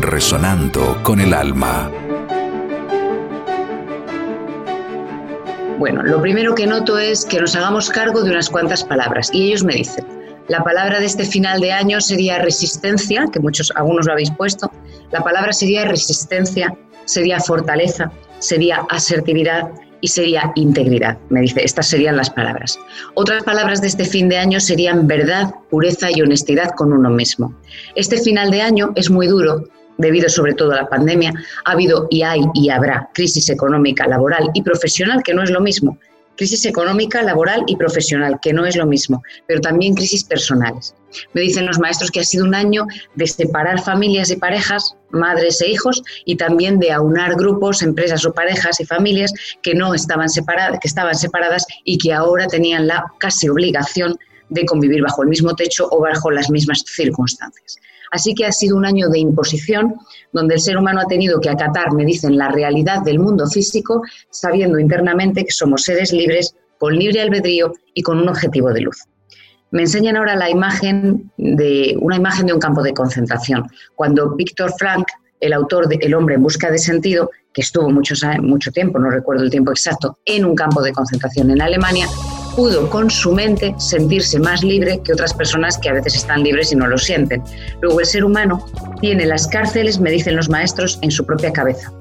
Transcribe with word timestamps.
resonando 0.00 0.98
con 1.02 1.20
el 1.20 1.32
alma. 1.32 1.90
Bueno, 5.78 6.02
lo 6.02 6.20
primero 6.20 6.54
que 6.54 6.66
noto 6.66 6.98
es 6.98 7.24
que 7.24 7.40
nos 7.40 7.54
hagamos 7.56 7.90
cargo 7.90 8.22
de 8.22 8.30
unas 8.30 8.48
cuantas 8.48 8.84
palabras 8.84 9.30
y 9.32 9.48
ellos 9.48 9.64
me 9.64 9.74
dicen, 9.74 10.04
la 10.48 10.62
palabra 10.62 11.00
de 11.00 11.06
este 11.06 11.24
final 11.24 11.60
de 11.60 11.72
año 11.72 12.00
sería 12.00 12.38
resistencia, 12.38 13.26
que 13.32 13.40
muchos, 13.40 13.72
algunos 13.76 14.06
lo 14.06 14.12
habéis 14.12 14.30
puesto, 14.30 14.70
la 15.10 15.22
palabra 15.22 15.52
sería 15.52 15.84
resistencia, 15.84 16.76
sería 17.04 17.40
fortaleza, 17.40 18.10
sería 18.38 18.84
asertividad 18.90 19.70
y 20.00 20.08
sería 20.08 20.52
integridad. 20.54 21.18
Me 21.30 21.40
dice, 21.40 21.64
estas 21.64 21.88
serían 21.88 22.16
las 22.16 22.28
palabras. 22.28 22.78
Otras 23.14 23.42
palabras 23.42 23.80
de 23.80 23.86
este 23.88 24.04
fin 24.04 24.28
de 24.28 24.36
año 24.36 24.60
serían 24.60 25.06
verdad, 25.06 25.54
pureza 25.70 26.08
y 26.14 26.20
honestidad 26.20 26.70
con 26.76 26.92
uno 26.92 27.08
mismo. 27.08 27.54
Este 27.94 28.18
final 28.18 28.50
de 28.50 28.60
año 28.60 28.92
es 28.96 29.10
muy 29.10 29.26
duro 29.26 29.64
debido 29.98 30.28
sobre 30.28 30.54
todo 30.54 30.72
a 30.72 30.76
la 30.76 30.88
pandemia, 30.88 31.32
ha 31.64 31.72
habido 31.72 32.06
y 32.10 32.22
hay 32.22 32.40
y 32.54 32.70
habrá 32.70 33.08
crisis 33.14 33.48
económica, 33.50 34.06
laboral 34.06 34.50
y 34.54 34.62
profesional, 34.62 35.22
que 35.22 35.34
no 35.34 35.42
es 35.42 35.50
lo 35.50 35.60
mismo. 35.60 35.98
Crisis 36.36 36.66
económica, 36.66 37.22
laboral 37.22 37.62
y 37.68 37.76
profesional, 37.76 38.40
que 38.42 38.52
no 38.52 38.66
es 38.66 38.74
lo 38.74 38.86
mismo, 38.86 39.22
pero 39.46 39.60
también 39.60 39.94
crisis 39.94 40.24
personales. 40.24 40.92
Me 41.32 41.42
dicen 41.42 41.64
los 41.64 41.78
maestros 41.78 42.10
que 42.10 42.18
ha 42.18 42.24
sido 42.24 42.44
un 42.44 42.56
año 42.56 42.86
de 43.14 43.28
separar 43.28 43.80
familias 43.80 44.30
y 44.30 44.36
parejas, 44.36 44.96
madres 45.10 45.60
e 45.60 45.70
hijos, 45.70 46.02
y 46.24 46.34
también 46.34 46.80
de 46.80 46.90
aunar 46.90 47.36
grupos, 47.36 47.82
empresas 47.82 48.26
o 48.26 48.32
parejas 48.32 48.80
y 48.80 48.84
familias 48.84 49.32
que 49.62 49.74
no 49.74 49.94
estaban 49.94 50.28
separadas, 50.28 50.80
que 50.80 50.88
estaban 50.88 51.14
separadas 51.14 51.66
y 51.84 51.98
que 51.98 52.12
ahora 52.12 52.48
tenían 52.48 52.88
la 52.88 53.04
casi 53.18 53.48
obligación 53.48 54.18
de 54.48 54.64
convivir 54.64 55.02
bajo 55.02 55.22
el 55.22 55.28
mismo 55.28 55.54
techo 55.54 55.88
o 55.90 56.00
bajo 56.00 56.30
las 56.30 56.50
mismas 56.50 56.84
circunstancias. 56.86 57.76
Así 58.10 58.34
que 58.34 58.46
ha 58.46 58.52
sido 58.52 58.76
un 58.76 58.86
año 58.86 59.08
de 59.08 59.18
imposición 59.18 59.94
donde 60.32 60.54
el 60.54 60.60
ser 60.60 60.76
humano 60.76 61.00
ha 61.00 61.06
tenido 61.06 61.40
que 61.40 61.50
acatar, 61.50 61.92
me 61.92 62.04
dicen, 62.04 62.36
la 62.36 62.48
realidad 62.48 63.02
del 63.02 63.18
mundo 63.18 63.46
físico, 63.46 64.02
sabiendo 64.30 64.78
internamente 64.78 65.44
que 65.44 65.50
somos 65.50 65.82
seres 65.82 66.12
libres, 66.12 66.54
con 66.78 66.96
libre 66.96 67.22
albedrío 67.22 67.72
y 67.92 68.02
con 68.02 68.18
un 68.18 68.28
objetivo 68.28 68.72
de 68.72 68.82
luz. 68.82 68.98
Me 69.70 69.82
enseñan 69.82 70.16
ahora 70.16 70.36
la 70.36 70.48
imagen 70.48 71.32
de 71.36 71.96
una 72.00 72.16
imagen 72.16 72.46
de 72.46 72.52
un 72.52 72.60
campo 72.60 72.82
de 72.82 72.94
concentración. 72.94 73.68
Cuando 73.96 74.36
Víctor 74.36 74.72
Frank, 74.78 75.08
el 75.40 75.52
autor 75.52 75.88
de 75.88 75.96
El 76.00 76.14
hombre 76.14 76.36
en 76.36 76.42
busca 76.42 76.70
de 76.70 76.78
sentido, 76.78 77.30
que 77.52 77.62
estuvo 77.62 77.90
mucho 77.90 78.14
tiempo, 78.72 78.98
no 79.00 79.10
recuerdo 79.10 79.42
el 79.42 79.50
tiempo 79.50 79.72
exacto, 79.72 80.18
en 80.24 80.44
un 80.44 80.54
campo 80.54 80.82
de 80.82 80.92
concentración 80.92 81.50
en 81.50 81.60
Alemania, 81.60 82.06
pudo 82.54 82.88
con 82.88 83.10
su 83.10 83.32
mente 83.32 83.74
sentirse 83.78 84.38
más 84.38 84.62
libre 84.62 85.00
que 85.04 85.12
otras 85.12 85.34
personas 85.34 85.78
que 85.78 85.88
a 85.88 85.94
veces 85.94 86.14
están 86.14 86.42
libres 86.42 86.72
y 86.72 86.76
no 86.76 86.86
lo 86.86 86.98
sienten. 86.98 87.42
Luego 87.80 88.00
el 88.00 88.06
ser 88.06 88.24
humano 88.24 88.64
tiene 89.00 89.26
las 89.26 89.46
cárceles, 89.46 89.98
me 89.98 90.10
dicen 90.10 90.36
los 90.36 90.48
maestros, 90.48 90.98
en 91.02 91.10
su 91.10 91.24
propia 91.24 91.52
cabeza. 91.52 91.92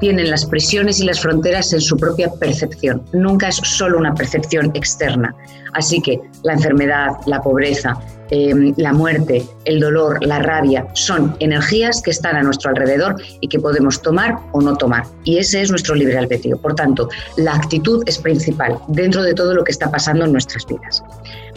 Tienen 0.00 0.30
las 0.30 0.44
prisiones 0.44 1.00
y 1.00 1.04
las 1.04 1.20
fronteras 1.20 1.72
en 1.72 1.80
su 1.80 1.96
propia 1.96 2.30
percepción. 2.32 3.02
Nunca 3.12 3.48
es 3.48 3.56
solo 3.56 3.98
una 3.98 4.14
percepción 4.14 4.72
externa. 4.74 5.34
Así 5.74 6.00
que 6.00 6.20
la 6.42 6.54
enfermedad, 6.54 7.10
la 7.26 7.42
pobreza, 7.42 7.98
Em, 8.30 8.72
la 8.76 8.92
muerte, 8.92 9.44
el 9.64 9.80
dolor, 9.80 10.24
la 10.24 10.38
rabia, 10.38 10.86
son 10.94 11.34
energías 11.40 12.00
que 12.00 12.12
están 12.12 12.36
a 12.36 12.42
nuestro 12.42 12.70
alrededor 12.70 13.16
y 13.40 13.48
que 13.48 13.58
podemos 13.58 14.00
tomar 14.02 14.38
o 14.52 14.60
no 14.60 14.76
tomar. 14.76 15.04
Y 15.24 15.38
ese 15.38 15.62
es 15.62 15.70
nuestro 15.70 15.96
libre 15.96 16.16
albedrío. 16.16 16.56
Por 16.56 16.76
tanto, 16.76 17.08
la 17.36 17.54
actitud 17.54 18.04
es 18.06 18.18
principal 18.18 18.78
dentro 18.86 19.24
de 19.24 19.34
todo 19.34 19.52
lo 19.52 19.64
que 19.64 19.72
está 19.72 19.90
pasando 19.90 20.26
en 20.26 20.32
nuestras 20.32 20.64
vidas. 20.64 21.02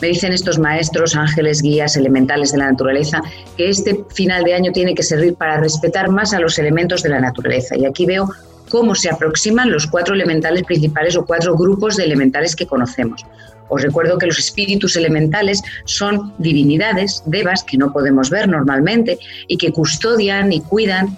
Me 0.02 0.08
dicen 0.08 0.34
estos 0.34 0.58
maestros, 0.58 1.16
ángeles, 1.16 1.62
guías, 1.62 1.96
elementales 1.96 2.52
de 2.52 2.58
la 2.58 2.72
naturaleza, 2.72 3.22
que 3.56 3.70
este 3.70 4.04
final 4.10 4.44
de 4.44 4.56
año 4.56 4.72
tiene 4.72 4.96
que 4.96 5.04
servir 5.04 5.36
para 5.36 5.60
respetar 5.60 6.10
más 6.10 6.34
a 6.34 6.40
los 6.40 6.58
elementos 6.58 7.04
de 7.04 7.10
la 7.10 7.20
naturaleza. 7.20 7.78
Y 7.78 7.86
aquí 7.86 8.08
veo 8.08 8.28
cómo 8.70 8.96
se 8.96 9.12
aproximan 9.12 9.72
los 9.72 9.86
cuatro 9.86 10.16
elementales 10.16 10.64
principales 10.64 11.16
o 11.16 11.26
cuatro 11.26 11.56
grupos 11.56 11.98
de 11.98 12.06
elementales 12.06 12.56
que 12.56 12.66
conocemos. 12.66 13.24
Os 13.70 13.82
recuerdo 13.82 14.18
que 14.18 14.28
los 14.28 14.40
espíritus 14.40 14.96
elementales 14.96 15.62
son 15.86 16.34
divinidades, 16.38 17.24
devas, 17.26 17.64
que 17.64 17.78
no 17.78 17.92
podemos 17.92 18.30
ver 18.30 18.48
normalmente 18.48 19.18
y 19.48 19.58
que 19.58 19.72
custodian 19.72 20.52
y 20.52 20.62
cuidan 20.62 21.18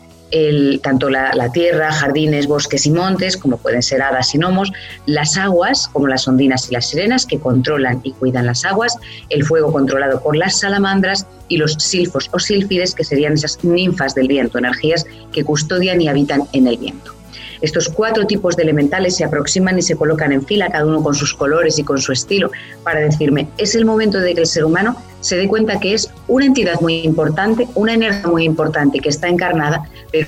tanto 0.82 1.10
la, 1.10 1.50
tierra, 1.54 1.92
jardines, 1.92 2.48
bosques 2.48 2.86
y 2.86 2.92
montes, 2.92 3.38
como 3.38 3.58
pueden 3.58 3.82
ser 3.82 4.02
hadas 4.02 4.34
y 4.36 4.38
gnomos, 4.38 4.72
las 5.06 5.38
aguas, 5.38 5.88
como 5.94 6.08
las 6.08 6.28
ondinas 6.28 6.70
y 6.70 6.74
las 6.74 6.90
sirenas, 6.90 7.26
que 7.26 7.40
controlan 7.40 8.02
y 8.04 8.12
cuidan 8.12 8.46
las 8.46 8.66
aguas, 8.66 8.98
el 9.30 9.46
fuego 9.46 9.72
controlado 9.72 10.22
por 10.22 10.36
las 10.36 10.60
salamandras 10.60 11.26
y 11.48 11.58
los 11.58 11.74
silfos 11.74 12.30
o 12.34 12.40
sílfides, 12.40 12.96
que 12.96 13.04
serían 13.04 13.34
esas 13.34 13.64
ninfas 13.64 14.14
del 14.16 14.28
viento, 14.28 14.58
energías 14.58 15.06
que 15.32 15.44
custodian 15.44 16.02
y 16.02 16.10
habitan 16.10 16.44
en 16.52 16.68
el 16.68 16.78
viento. 16.78 17.14
Estos 17.62 17.90
cuatro 17.90 18.26
tipos 18.26 18.56
de 18.56 18.64
elementales 18.64 19.16
se 19.16 19.24
aproximan 19.24 19.78
y 19.78 19.82
se 19.82 19.96
colocan 19.96 20.32
en 20.32 20.46
fila, 20.46 20.70
cada 20.70 20.86
uno 20.86 21.02
con 21.02 21.16
sus 21.16 21.34
colores 21.34 21.80
y 21.80 21.84
con 21.84 22.00
su 22.00 22.12
estilo, 22.12 22.52
para 22.84 23.00
decirme, 23.00 23.48
es 23.58 23.76
el 23.76 23.86
momento 23.86 24.20
de 24.20 24.34
que 24.34 24.42
el 24.42 24.48
ser 24.48 24.66
humano 24.66 24.96
se 25.22 25.38
dé 25.38 25.48
cuenta 25.48 25.80
que 25.80 25.94
es 25.94 26.10
una 26.28 26.46
entidad 26.46 26.80
muy 26.82 27.02
importante, 27.02 27.68
una 27.76 27.94
energía 27.94 28.28
muy 28.28 28.44
importante 28.44 29.00
que 29.00 29.10
está 29.10 29.28
encarnada, 29.28 29.90
pero 30.12 30.28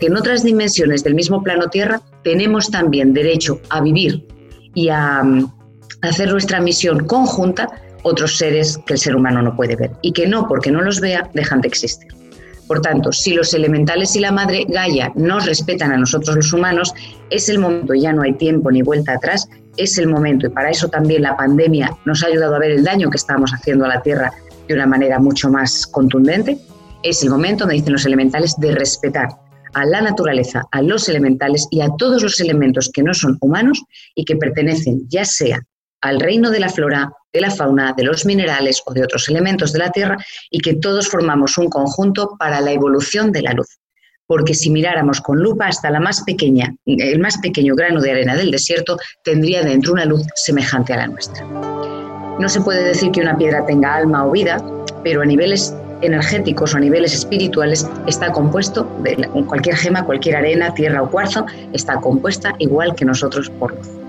que 0.00 0.06
en 0.06 0.16
otras 0.16 0.42
dimensiones 0.42 1.04
del 1.04 1.14
mismo 1.14 1.42
plano 1.42 1.68
Tierra 1.68 2.00
tenemos 2.22 2.70
también 2.70 3.14
derecho 3.14 3.60
a 3.70 3.80
vivir 3.80 4.26
y 4.74 4.88
a, 4.88 5.22
mm, 5.22 5.52
hacer 6.02 6.30
nuestra 6.30 6.60
misión 6.60 7.06
conjunta 7.06 7.68
otros 8.02 8.36
seres 8.36 8.78
que 8.86 8.94
el 8.94 8.98
ser 8.98 9.16
humano 9.16 9.40
no 9.40 9.56
puede 9.56 9.76
ver 9.76 9.92
y 10.02 10.12
que 10.12 10.26
no, 10.26 10.46
porque 10.46 10.70
no 10.70 10.82
los 10.82 11.00
vea, 11.00 11.30
dejan 11.32 11.60
de 11.60 11.68
existir. 11.68 12.12
Por 12.66 12.80
tanto, 12.80 13.12
si 13.12 13.34
los 13.34 13.52
elementales 13.52 14.16
y 14.16 14.20
la 14.20 14.32
madre 14.32 14.64
Gaia 14.68 15.12
nos 15.14 15.46
respetan 15.46 15.92
a 15.92 15.98
nosotros 15.98 16.36
los 16.36 16.52
humanos, 16.52 16.94
es 17.30 17.48
el 17.48 17.58
momento, 17.58 17.94
ya 17.94 18.12
no 18.12 18.22
hay 18.22 18.32
tiempo 18.34 18.70
ni 18.70 18.82
vuelta 18.82 19.12
atrás, 19.12 19.48
es 19.76 19.98
el 19.98 20.08
momento 20.08 20.46
y 20.46 20.50
para 20.50 20.70
eso 20.70 20.88
también 20.88 21.22
la 21.22 21.36
pandemia 21.36 21.96
nos 22.04 22.22
ha 22.22 22.28
ayudado 22.28 22.54
a 22.54 22.58
ver 22.58 22.70
el 22.70 22.84
daño 22.84 23.10
que 23.10 23.16
estamos 23.16 23.50
haciendo 23.52 23.84
a 23.84 23.88
la 23.88 24.02
Tierra 24.02 24.32
de 24.68 24.74
una 24.74 24.86
manera 24.86 25.18
mucho 25.18 25.50
más 25.50 25.86
contundente. 25.86 26.58
Es 27.02 27.22
el 27.22 27.30
momento, 27.30 27.66
me 27.66 27.74
dicen 27.74 27.92
los 27.92 28.06
elementales, 28.06 28.54
de 28.58 28.72
respetar 28.72 29.28
a 29.74 29.84
la 29.84 30.00
naturaleza, 30.00 30.62
a 30.70 30.80
los 30.80 31.08
elementales 31.08 31.66
y 31.70 31.80
a 31.80 31.88
todos 31.98 32.22
los 32.22 32.40
elementos 32.40 32.90
que 32.92 33.02
no 33.02 33.12
son 33.12 33.36
humanos 33.40 33.82
y 34.14 34.24
que 34.24 34.36
pertenecen 34.36 35.02
ya 35.08 35.24
sea 35.24 35.60
al 36.00 36.20
reino 36.20 36.50
de 36.50 36.60
la 36.60 36.68
flora, 36.68 37.12
de 37.34 37.40
la 37.40 37.50
fauna, 37.50 37.92
de 37.96 38.04
los 38.04 38.24
minerales 38.24 38.80
o 38.86 38.94
de 38.94 39.02
otros 39.02 39.28
elementos 39.28 39.72
de 39.72 39.80
la 39.80 39.90
Tierra 39.90 40.16
y 40.50 40.60
que 40.60 40.74
todos 40.74 41.08
formamos 41.08 41.58
un 41.58 41.68
conjunto 41.68 42.36
para 42.38 42.60
la 42.60 42.72
evolución 42.72 43.32
de 43.32 43.42
la 43.42 43.52
luz. 43.52 43.66
Porque 44.26 44.54
si 44.54 44.70
miráramos 44.70 45.20
con 45.20 45.38
lupa 45.38 45.66
hasta 45.66 45.90
la 45.90 46.00
más 46.00 46.22
pequeña, 46.22 46.74
el 46.86 47.18
más 47.18 47.36
pequeño 47.38 47.74
grano 47.74 48.00
de 48.00 48.12
arena 48.12 48.36
del 48.36 48.52
desierto, 48.52 48.96
tendría 49.22 49.62
dentro 49.62 49.92
una 49.92 50.06
luz 50.06 50.22
semejante 50.36 50.94
a 50.94 50.98
la 50.98 51.08
nuestra. 51.08 51.44
No 52.38 52.48
se 52.48 52.60
puede 52.60 52.84
decir 52.84 53.10
que 53.10 53.20
una 53.20 53.36
piedra 53.36 53.66
tenga 53.66 53.96
alma 53.96 54.26
o 54.26 54.30
vida, 54.30 54.64
pero 55.02 55.22
a 55.22 55.26
niveles 55.26 55.74
energéticos 56.00 56.72
o 56.72 56.76
a 56.76 56.80
niveles 56.80 57.12
espirituales 57.12 57.86
está 58.06 58.32
compuesto, 58.32 58.88
de 59.02 59.28
cualquier 59.46 59.76
gema, 59.76 60.04
cualquier 60.04 60.36
arena, 60.36 60.72
tierra 60.72 61.02
o 61.02 61.10
cuarzo, 61.10 61.44
está 61.72 61.96
compuesta 61.96 62.54
igual 62.58 62.94
que 62.94 63.04
nosotros 63.04 63.50
por 63.50 63.74
luz. 63.74 64.03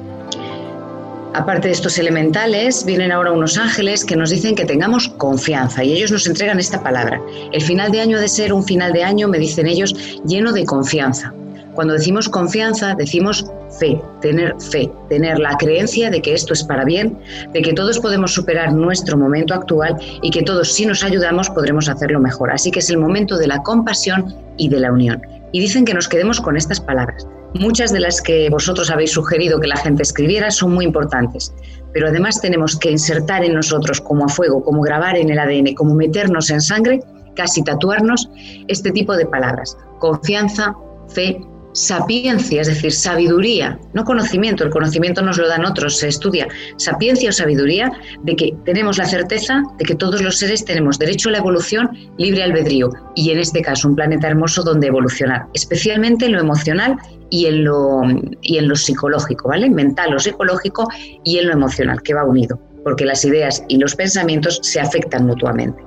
Aparte 1.35 1.67
de 1.67 1.73
estos 1.73 1.99
elementales, 1.99 2.85
vienen 2.85 3.11
ahora 3.11 3.33
unos 3.33 3.57
ángeles 3.57 4.05
que 4.05 4.15
nos 4.15 4.29
dicen 4.29 4.55
que 4.55 4.63
tengamos 4.63 5.09
confianza 5.09 5.83
y 5.83 5.91
ellos 5.91 6.09
nos 6.09 6.25
entregan 6.27 6.59
esta 6.59 6.81
palabra. 6.81 7.21
El 7.51 7.61
final 7.61 7.91
de 7.91 7.99
año 7.99 8.17
ha 8.17 8.21
de 8.21 8.29
ser 8.29 8.53
un 8.53 8.63
final 8.63 8.93
de 8.93 9.03
año, 9.03 9.27
me 9.27 9.37
dicen 9.37 9.67
ellos, 9.67 9.93
lleno 10.25 10.53
de 10.53 10.63
confianza. 10.63 11.33
Cuando 11.73 11.93
decimos 11.93 12.29
confianza, 12.29 12.95
decimos 12.95 13.45
fe, 13.77 14.01
tener 14.21 14.55
fe, 14.61 14.89
tener 15.09 15.37
la 15.39 15.57
creencia 15.57 16.09
de 16.09 16.21
que 16.21 16.33
esto 16.33 16.53
es 16.53 16.63
para 16.63 16.85
bien, 16.85 17.19
de 17.51 17.61
que 17.61 17.73
todos 17.73 17.99
podemos 17.99 18.33
superar 18.33 18.71
nuestro 18.71 19.17
momento 19.17 19.53
actual 19.53 19.97
y 20.21 20.29
que 20.29 20.41
todos 20.41 20.71
si 20.71 20.85
nos 20.85 21.03
ayudamos 21.03 21.49
podremos 21.49 21.89
hacerlo 21.89 22.21
mejor. 22.21 22.49
Así 22.49 22.71
que 22.71 22.79
es 22.79 22.89
el 22.89 22.97
momento 22.97 23.37
de 23.37 23.47
la 23.47 23.61
compasión 23.61 24.33
y 24.55 24.69
de 24.69 24.79
la 24.79 24.93
unión. 24.93 25.21
Y 25.55 25.61
dicen 25.61 25.85
que 25.85 25.93
nos 25.93 26.09
quedemos 26.09 26.41
con 26.41 26.57
estas 26.57 26.81
palabras. 26.81 27.25
Muchas 27.53 27.93
de 27.93 28.01
las 28.01 28.21
que 28.21 28.49
vosotros 28.49 28.91
habéis 28.91 29.13
sugerido 29.13 29.57
que 29.61 29.69
la 29.69 29.77
gente 29.77 30.03
escribiera 30.03 30.51
son 30.51 30.73
muy 30.73 30.83
importantes, 30.83 31.53
pero 31.93 32.09
además 32.09 32.41
tenemos 32.41 32.77
que 32.77 32.91
insertar 32.91 33.41
en 33.41 33.53
nosotros 33.53 34.01
como 34.01 34.25
a 34.25 34.27
fuego, 34.27 34.61
como 34.61 34.81
grabar 34.81 35.15
en 35.15 35.29
el 35.29 35.39
ADN, 35.39 35.73
como 35.73 35.95
meternos 35.95 36.49
en 36.49 36.59
sangre, 36.59 36.99
casi 37.37 37.63
tatuarnos 37.63 38.29
este 38.67 38.91
tipo 38.91 39.15
de 39.15 39.27
palabras. 39.27 39.77
Confianza, 39.99 40.75
fe, 41.07 41.39
sapiencia, 41.75 42.61
es 42.61 42.67
decir, 42.67 42.91
sabiduría, 42.91 43.77
no 43.93 44.05
conocimiento, 44.05 44.63
el 44.63 44.69
conocimiento 44.69 45.21
nos 45.21 45.37
lo 45.37 45.47
dan 45.47 45.65
otros, 45.65 45.97
se 45.97 46.07
estudia, 46.07 46.47
sapiencia 46.77 47.29
o 47.29 47.33
sabiduría 47.33 47.91
de 48.23 48.35
que 48.35 48.55
tenemos 48.63 48.97
la 48.97 49.05
certeza 49.05 49.61
de 49.77 49.85
que 49.85 49.95
todos 49.95 50.21
los 50.21 50.39
seres 50.39 50.63
tenemos 50.63 50.97
derecho 50.97 51.29
a 51.29 51.33
la 51.33 51.37
evolución, 51.39 51.89
libre 52.17 52.43
albedrío, 52.43 52.89
y 53.15 53.31
en 53.31 53.39
este 53.39 53.61
caso 53.61 53.89
un 53.89 53.95
planeta 53.95 54.27
hermoso 54.27 54.63
donde 54.63 54.87
evolucionar, 54.87 55.47
especialmente 55.53 56.25
en 56.25 56.31
lo 56.31 56.39
emocional 56.39 56.95
y 57.29 57.47
en 57.47 57.65
lo, 57.65 58.03
y 58.41 58.57
en 58.57 58.69
lo 58.69 58.75
psicológico, 58.75 59.49
¿vale? 59.49 59.69
Mental 59.69 60.15
o 60.15 60.19
psicológico 60.19 60.87
y 61.23 61.39
en 61.39 61.47
lo 61.47 61.53
emocional, 61.53 62.01
que 62.01 62.13
va 62.13 62.23
unido, 62.23 62.57
porque 62.85 63.03
las 63.03 63.25
ideas 63.25 63.63
y 63.67 63.77
los 63.77 63.95
pensamientos 63.95 64.59
se 64.61 64.79
afectan 64.79 65.25
mutuamente. 65.25 65.83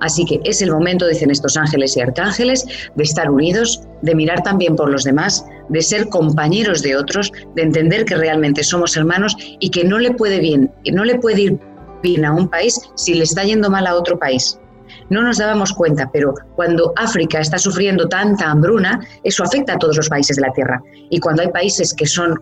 Así 0.00 0.24
que 0.24 0.40
es 0.44 0.62
el 0.62 0.70
momento, 0.72 1.06
dicen 1.06 1.30
estos 1.30 1.58
ángeles 1.58 1.94
y 1.94 2.00
arcángeles, 2.00 2.64
de 2.94 3.04
estar 3.04 3.30
unidos, 3.30 3.82
de 4.00 4.14
mirar 4.14 4.42
también 4.42 4.74
por 4.74 4.90
los 4.90 5.04
demás, 5.04 5.44
de 5.68 5.82
ser 5.82 6.08
compañeros 6.08 6.80
de 6.80 6.96
otros, 6.96 7.30
de 7.54 7.62
entender 7.62 8.06
que 8.06 8.16
realmente 8.16 8.64
somos 8.64 8.96
hermanos 8.96 9.36
y 9.60 9.68
que 9.68 9.84
no 9.84 9.98
le 9.98 10.12
puede 10.12 10.40
bien, 10.40 10.72
no 10.90 11.04
le 11.04 11.18
puede 11.18 11.42
ir 11.42 11.58
bien 12.02 12.24
a 12.24 12.32
un 12.32 12.48
país 12.48 12.80
si 12.94 13.12
le 13.12 13.24
está 13.24 13.44
yendo 13.44 13.68
mal 13.68 13.86
a 13.86 13.94
otro 13.94 14.18
país. 14.18 14.58
No 15.10 15.22
nos 15.22 15.38
dábamos 15.38 15.72
cuenta, 15.72 16.10
pero 16.12 16.34
cuando 16.54 16.92
África 16.96 17.40
está 17.40 17.58
sufriendo 17.58 18.08
tanta 18.08 18.50
hambruna, 18.50 19.00
eso 19.24 19.42
afecta 19.42 19.74
a 19.74 19.78
todos 19.78 19.96
los 19.96 20.08
países 20.08 20.36
de 20.36 20.42
la 20.42 20.52
Tierra. 20.52 20.82
Y 21.10 21.18
cuando 21.20 21.42
hay 21.42 21.48
países 21.48 21.94
que 21.94 22.06
son 22.06 22.38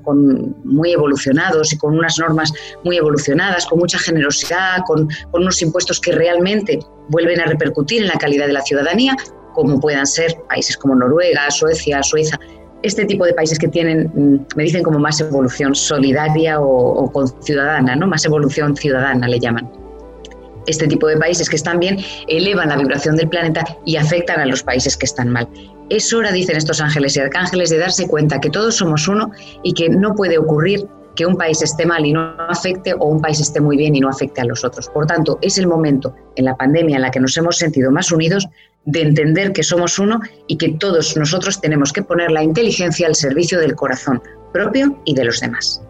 muy 0.65 0.93
evolucionados 0.93 1.73
y 1.73 1.79
con 1.79 1.97
unas 1.97 2.19
normas 2.19 2.53
muy 2.85 2.97
evolucionadas, 2.97 3.67
con 3.67 3.79
mucha 3.79 3.99
generosidad, 3.99 4.79
con, 4.87 5.09
con 5.31 5.43
unos 5.43 5.63
impuestos 5.63 6.01
que 6.01 6.13
realmente 6.13 6.81
vuelven 7.09 7.41
a 7.41 7.47
repercutir 7.47 8.03
en 8.03 8.09
la 8.09 8.19
calidad 8.19 8.47
de 8.47 8.53
la 8.53 8.63
ciudadanía, 8.63 9.17
como 9.55 9.81
puedan 9.81 10.07
ser 10.07 10.35
países 10.49 10.77
como 10.77 10.95
Noruega, 10.95 11.51
Suecia, 11.51 12.03
Suiza, 12.03 12.39
este 12.83 13.05
tipo 13.07 13.25
de 13.25 13.33
países 13.33 13.59
que 13.59 13.69
tienen, 13.69 14.11
mm, 14.15 14.47
me 14.57 14.65
dicen 14.65 14.83
como 14.83 14.99
más 14.99 15.21
evolución 15.21 15.75
solidaria 15.75 16.61
o, 16.61 17.11
o 17.13 17.27
ciudadana, 17.43 17.97
¿no? 17.97 18.07
Más 18.07 18.25
evolución 18.25 18.77
ciudadana 18.77 19.27
le 19.29 19.41
llaman 19.41 19.86
este 20.67 20.87
tipo 20.87 21.07
de 21.09 21.17
países 21.17 21.49
que 21.49 21.57
están 21.57 21.79
bien 21.79 21.99
elevan 22.29 22.69
la 22.69 22.77
vibración 22.77 23.17
del 23.17 23.29
planeta 23.29 23.65
y 23.85 23.97
afectan 23.97 24.41
a 24.41 24.47
los 24.47 24.63
países 24.63 24.97
que 24.97 25.07
están 25.07 25.31
mal. 25.31 25.49
Es 25.89 26.13
hora, 26.13 26.33
dicen 26.33 26.57
estos 26.57 26.81
ángeles 26.81 27.17
y 27.17 27.21
arcángeles, 27.21 27.71
de 27.71 27.79
darse 27.79 28.09
cuenta 28.09 28.41
que 28.41 28.51
todos 28.51 28.77
somos 28.77 29.07
uno 29.09 29.31
y 29.63 29.73
que 29.73 29.89
no 29.89 30.15
puede 30.15 30.39
ocurrir 30.39 30.87
que 31.17 31.27
un 31.27 31.37
país 31.37 31.63
esté 31.63 31.87
mal 31.87 32.05
y 32.05 32.13
no 32.13 32.35
afecte 32.49 32.95
o 32.95 33.07
un 33.07 33.21
país 33.21 33.41
esté 33.41 33.61
muy 33.61 33.77
bien 33.77 33.97
y 33.97 34.01
no 34.01 34.09
afecte 34.09 34.43
a 34.43 34.45
los 34.45 34.65
otros. 34.65 34.89
Por 34.89 35.07
tanto, 35.07 35.39
es 35.43 35.59
el 35.59 35.67
momento 35.67 36.15
en 36.37 36.45
la 36.45 36.57
pandemia 36.57 36.97
en 36.97 37.03
la 37.03 37.11
que 37.11 37.21
nos 37.21 37.37
hemos 37.37 37.57
sentido 37.57 37.91
más 37.91 38.13
unidos 38.13 38.47
de 38.85 39.03
entender 39.03 39.53
que 39.53 39.63
somos 39.63 39.99
uno 39.99 40.21
y 40.47 40.59
que 40.59 40.75
todos 40.75 41.17
nosotros 41.17 41.61
tenemos 41.61 41.93
que 41.93 42.03
poner 42.03 42.31
la 42.31 42.43
inteligencia 42.43 43.07
al 43.07 43.15
servicio 43.15 43.59
del 43.59 43.75
corazón 43.75 44.23
propio 44.53 45.01
y 45.05 45.15
de 45.15 45.25
los 45.25 45.41
demás. 45.41 45.83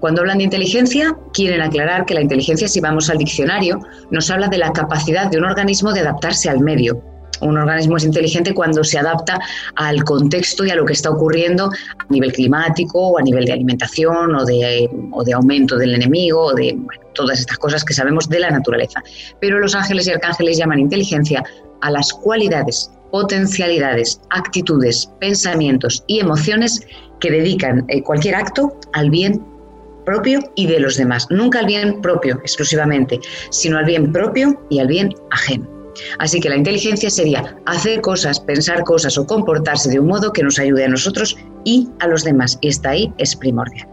Cuando 0.00 0.20
hablan 0.20 0.38
de 0.38 0.44
inteligencia, 0.44 1.16
quieren 1.32 1.62
aclarar 1.62 2.04
que 2.04 2.14
la 2.14 2.20
inteligencia, 2.20 2.68
si 2.68 2.80
vamos 2.80 3.08
al 3.08 3.18
diccionario, 3.18 3.80
nos 4.10 4.30
habla 4.30 4.48
de 4.48 4.58
la 4.58 4.72
capacidad 4.72 5.30
de 5.30 5.38
un 5.38 5.44
organismo 5.44 5.92
de 5.92 6.00
adaptarse 6.00 6.48
al 6.48 6.60
medio. 6.60 7.02
Un 7.40 7.58
organismo 7.58 7.96
es 7.96 8.04
inteligente 8.04 8.54
cuando 8.54 8.82
se 8.82 8.98
adapta 8.98 9.38
al 9.74 10.04
contexto 10.04 10.64
y 10.64 10.70
a 10.70 10.74
lo 10.74 10.86
que 10.86 10.94
está 10.94 11.10
ocurriendo 11.10 11.66
a 11.66 12.12
nivel 12.12 12.32
climático 12.32 12.98
o 12.98 13.18
a 13.18 13.22
nivel 13.22 13.44
de 13.44 13.52
alimentación 13.52 14.34
o 14.34 14.44
de, 14.44 14.88
aumento 15.34 15.76
del 15.76 15.94
enemigo 15.94 16.46
o 16.46 16.54
de 16.54 16.78
todas 17.14 17.40
estas 17.40 17.58
cosas 17.58 17.84
que 17.84 17.92
sabemos 17.92 18.28
de 18.28 18.40
la 18.40 18.50
naturaleza. 18.50 19.02
Pero 19.40 19.58
los 19.58 19.74
ángeles 19.74 20.06
y 20.06 20.12
arcángeles 20.12 20.56
llaman 20.56 20.78
inteligencia 20.78 21.42
a 21.82 21.90
las 21.90 22.10
cualidades, 22.12 22.90
potencialidades, 23.10 24.20
actitudes, 24.30 25.10
pensamientos 25.20 26.02
y 26.06 26.20
emociones 26.20 26.86
que 27.20 27.30
dedican 27.30 27.84
eh, 27.88 28.02
cualquier 28.02 28.34
acto 28.34 28.78
al 28.94 29.10
bien 29.10 29.42
propio 30.06 30.40
y 30.54 30.66
de 30.66 30.80
los 30.80 30.96
demás. 30.96 31.26
Nunca 31.28 31.58
al 31.58 31.66
bien 31.66 32.00
propio 32.00 32.36
exclusivamente, 32.36 33.20
sino 33.50 33.76
al 33.76 33.84
bien 33.84 34.12
propio 34.12 34.58
y 34.70 34.78
al 34.78 34.86
bien 34.86 35.14
ajeno. 35.30 35.68
Así 36.18 36.40
que 36.40 36.48
la 36.48 36.56
inteligencia 36.56 37.10
sería 37.10 37.56
hacer 37.66 38.00
cosas, 38.00 38.40
pensar 38.40 38.84
cosas 38.84 39.18
o 39.18 39.26
comportarse 39.26 39.90
de 39.90 40.00
un 40.00 40.06
modo 40.06 40.32
que 40.32 40.42
nos 40.42 40.58
ayude 40.58 40.84
a 40.84 40.88
nosotros 40.88 41.36
y 41.64 41.88
a 42.00 42.06
los 42.06 42.24
demás. 42.24 42.58
Y 42.60 42.68
está 42.68 42.90
ahí 42.90 43.12
es 43.18 43.36
primordial. 43.36 43.88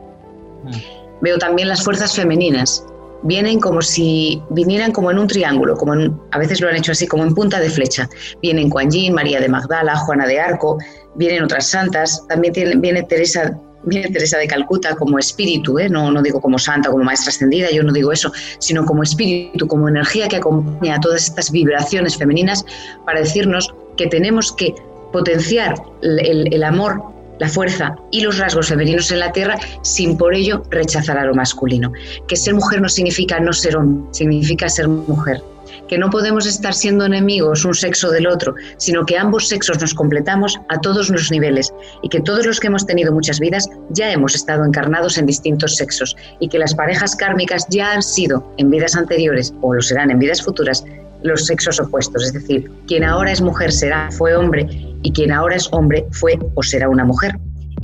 Veo 1.22 1.38
también 1.38 1.68
las 1.68 1.84
fuerzas 1.84 2.16
femeninas. 2.16 2.86
Vienen 3.26 3.62
como 3.62 3.82
si 3.82 4.42
vinieran 4.50 4.92
como 4.92 5.10
en 5.10 5.18
un 5.18 5.28
triángulo, 5.28 5.78
como 5.78 5.94
a 6.32 6.38
veces 6.38 6.60
lo 6.60 6.68
han 6.68 6.76
hecho 6.76 6.92
así, 6.92 7.08
como 7.08 7.24
en 7.24 7.34
punta 7.34 7.60
de 7.62 7.70
flecha. 7.70 8.10
Vienen 8.42 8.70
Kuan 8.70 8.90
María 9.14 9.40
de 9.40 9.48
Magdala, 9.48 9.96
Juana 9.96 10.28
de 10.28 10.42
Arco, 10.42 10.78
vienen 11.16 11.44
otras 11.44 11.68
santas, 11.68 12.26
también 12.28 12.82
viene 12.82 13.04
Teresa 13.04 13.58
viene 13.84 14.10
Teresa 14.10 14.38
de 14.38 14.48
Calcuta 14.48 14.96
como 14.96 15.20
espíritu, 15.20 15.80
¿eh? 15.80 15.90
no, 15.90 16.12
no 16.12 16.22
digo 16.22 16.42
como 16.42 16.58
santa, 16.60 16.90
como 16.90 17.04
maestra 17.04 17.30
ascendida, 17.30 17.70
yo 17.72 17.84
no 17.84 17.92
digo 17.92 18.12
eso, 18.12 18.32
sino 18.60 18.86
como 18.86 19.04
espíritu, 19.04 19.68
como 19.68 19.88
energía 19.88 20.28
que 20.28 20.38
acompaña 20.38 20.96
a 20.96 21.00
todas 21.00 21.28
estas 21.28 21.52
vibraciones 21.52 22.18
femeninas 22.18 22.66
para 23.06 23.20
decirnos 23.20 23.74
que 23.98 24.08
tenemos 24.08 24.52
que 24.52 24.74
potenciar 25.12 25.76
el, 26.02 26.54
el 26.54 26.64
amor 26.64 27.14
la 27.40 27.50
fuerza 27.50 27.96
y 28.12 28.22
los 28.22 28.38
rasgos 28.38 28.70
femeninos 28.70 29.12
en 29.12 29.20
la 29.20 29.32
tierra 29.32 29.58
sin 29.82 30.18
por 30.18 30.36
ello 30.36 30.64
rechazar 30.70 31.18
a 31.18 31.26
lo 31.26 31.34
masculino. 31.34 31.92
Que 32.28 32.36
ser 32.36 32.54
mujer 32.54 32.80
no 32.80 32.88
significa 32.88 33.40
no 33.40 33.52
ser 33.54 33.76
hombre, 33.76 34.08
significa 34.12 34.70
ser 34.70 34.88
mujer 34.88 35.42
que 35.88 35.98
no 35.98 36.10
podemos 36.10 36.46
estar 36.46 36.74
siendo 36.74 37.06
enemigos 37.06 37.66
un 37.66 37.74
sexo 37.74 38.12
del 38.12 38.28
otro, 38.28 38.56
sino 38.78 39.06
que 39.06 39.18
ambos 39.18 39.48
sexos 39.48 39.80
nos 39.80 39.94
completamos 39.94 40.60
a 40.70 40.80
todos 40.80 41.10
los 41.10 41.32
niveles 41.32 41.74
y 42.02 42.10
que 42.10 42.22
todos 42.22 42.46
los 42.46 42.60
que 42.60 42.68
hemos 42.68 42.86
tenido 42.86 43.12
muchas 43.12 43.40
vidas 43.40 43.70
ya 43.90 44.12
hemos 44.12 44.36
estado 44.36 44.66
encarnados 44.66 45.18
en 45.18 45.26
distintos 45.26 45.76
sexos 45.76 46.16
y 46.40 46.50
que 46.50 46.60
las 46.60 46.76
parejas 46.76 47.16
kármicas 47.16 47.66
ya 47.70 47.92
han 47.92 48.04
sido 48.04 48.46
en 48.58 48.70
vidas 48.70 48.96
anteriores 48.96 49.54
o 49.62 49.74
lo 49.74 49.82
serán 49.82 50.12
en 50.12 50.20
vidas 50.20 50.42
futuras 50.42 50.84
los 51.24 51.46
sexos 51.46 51.80
opuestos, 51.80 52.26
es 52.26 52.34
decir, 52.34 52.70
quien 52.86 53.04
ahora 53.04 53.32
es 53.32 53.42
mujer 53.42 53.72
será 53.72 54.12
fue 54.12 54.36
hombre 54.36 54.68
y 55.04 55.12
quien 55.14 55.32
ahora 55.32 55.56
es 55.56 55.70
hombre 55.72 56.06
fue 56.12 56.38
o 56.56 56.64
será 56.64 56.90
una 56.90 57.06
mujer 57.06 57.34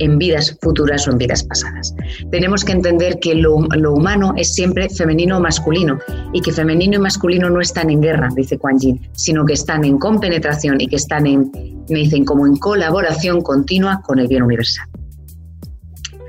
en 0.00 0.18
vidas 0.18 0.56
futuras 0.60 1.06
o 1.06 1.12
en 1.12 1.18
vidas 1.18 1.44
pasadas. 1.44 1.94
Tenemos 2.30 2.64
que 2.64 2.72
entender 2.72 3.18
que 3.20 3.34
lo, 3.34 3.54
humano 3.54 4.34
es 4.36 4.54
siempre 4.54 4.88
femenino 4.88 5.38
o 5.38 5.40
masculino 5.40 5.98
y 6.32 6.40
que 6.40 6.52
femenino 6.52 6.96
y 6.96 6.98
masculino 6.98 7.48
no 7.48 7.60
están 7.60 7.90
en 7.90 8.00
guerra, 8.00 8.28
dice 8.34 8.58
Kuan 8.58 8.78
Yin, 8.78 9.08
sino 9.12 9.44
que 9.44 9.52
están 9.52 9.84
en 9.84 9.98
compenetración 9.98 10.80
y 10.80 10.88
que 10.88 10.96
están 10.96 11.26
en, 11.26 11.50
me 11.88 12.00
dicen, 12.00 12.24
como 12.24 12.46
en 12.46 12.56
colaboración 12.56 13.42
continua 13.42 14.02
con 14.02 14.18
el 14.18 14.26
bien 14.26 14.42
universal. 14.42 14.88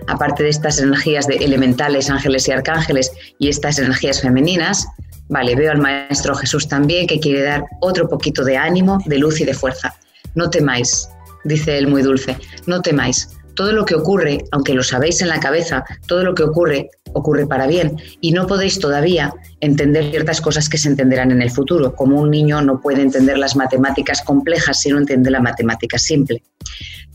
Aparte 0.08 0.44
de 0.44 0.50
estas 0.50 0.80
energías 0.80 1.28
de 1.28 1.36
elementales, 1.36 2.10
ángeles 2.10 2.48
y 2.48 2.52
arcángeles 2.52 3.12
y 3.40 3.48
estas 3.48 3.80
energías 3.80 4.22
femeninas, 4.22 4.88
vale, 5.30 5.56
veo 5.56 5.72
al 5.72 5.78
Maestro 5.78 6.36
Jesús 6.36 6.68
también 6.68 7.08
que 7.08 7.20
quiere 7.20 7.44
dar 7.44 7.64
otro 7.80 8.10
poquito 8.10 8.44
de 8.44 8.58
ánimo, 8.58 9.00
de 9.06 9.20
luz 9.20 9.40
y 9.40 9.46
de 9.46 9.54
fuerza. 9.54 9.96
No 10.36 10.50
temáis, 10.50 11.08
dice 11.46 11.78
él 11.78 11.88
muy 11.88 12.02
dulce, 12.02 12.38
no 12.66 12.82
temáis, 12.82 13.30
todo 13.56 13.72
lo 13.74 13.86
que 13.86 13.96
ocurre, 13.96 14.44
aunque 14.52 14.74
lo 14.74 14.84
sabéis 14.84 15.22
en 15.22 15.30
la 15.30 15.40
cabeza, 15.40 15.84
todo 16.08 16.24
lo 16.24 16.34
que 16.36 16.44
ocurre 16.44 16.90
ocurre 17.14 17.46
para 17.48 17.68
bien 17.68 17.98
y 18.22 18.32
no 18.32 18.48
podéis 18.48 18.80
todavía 18.80 19.34
entender 19.60 20.12
ciertas 20.12 20.42
cosas 20.42 20.70
que 20.70 20.78
se 20.78 20.90
entenderán 20.90 21.32
en 21.32 21.42
el 21.42 21.52
futuro, 21.52 21.96
como 21.96 22.20
un 22.20 22.30
niño 22.30 22.62
no 22.62 22.80
puede 22.80 23.02
entender 23.02 23.38
las 23.38 23.56
matemáticas 23.56 24.22
complejas 24.22 24.82
si 24.82 24.90
no 24.90 24.98
entiende 24.98 25.30
la 25.30 25.42
matemática 25.42 25.98
simple. 25.98 26.44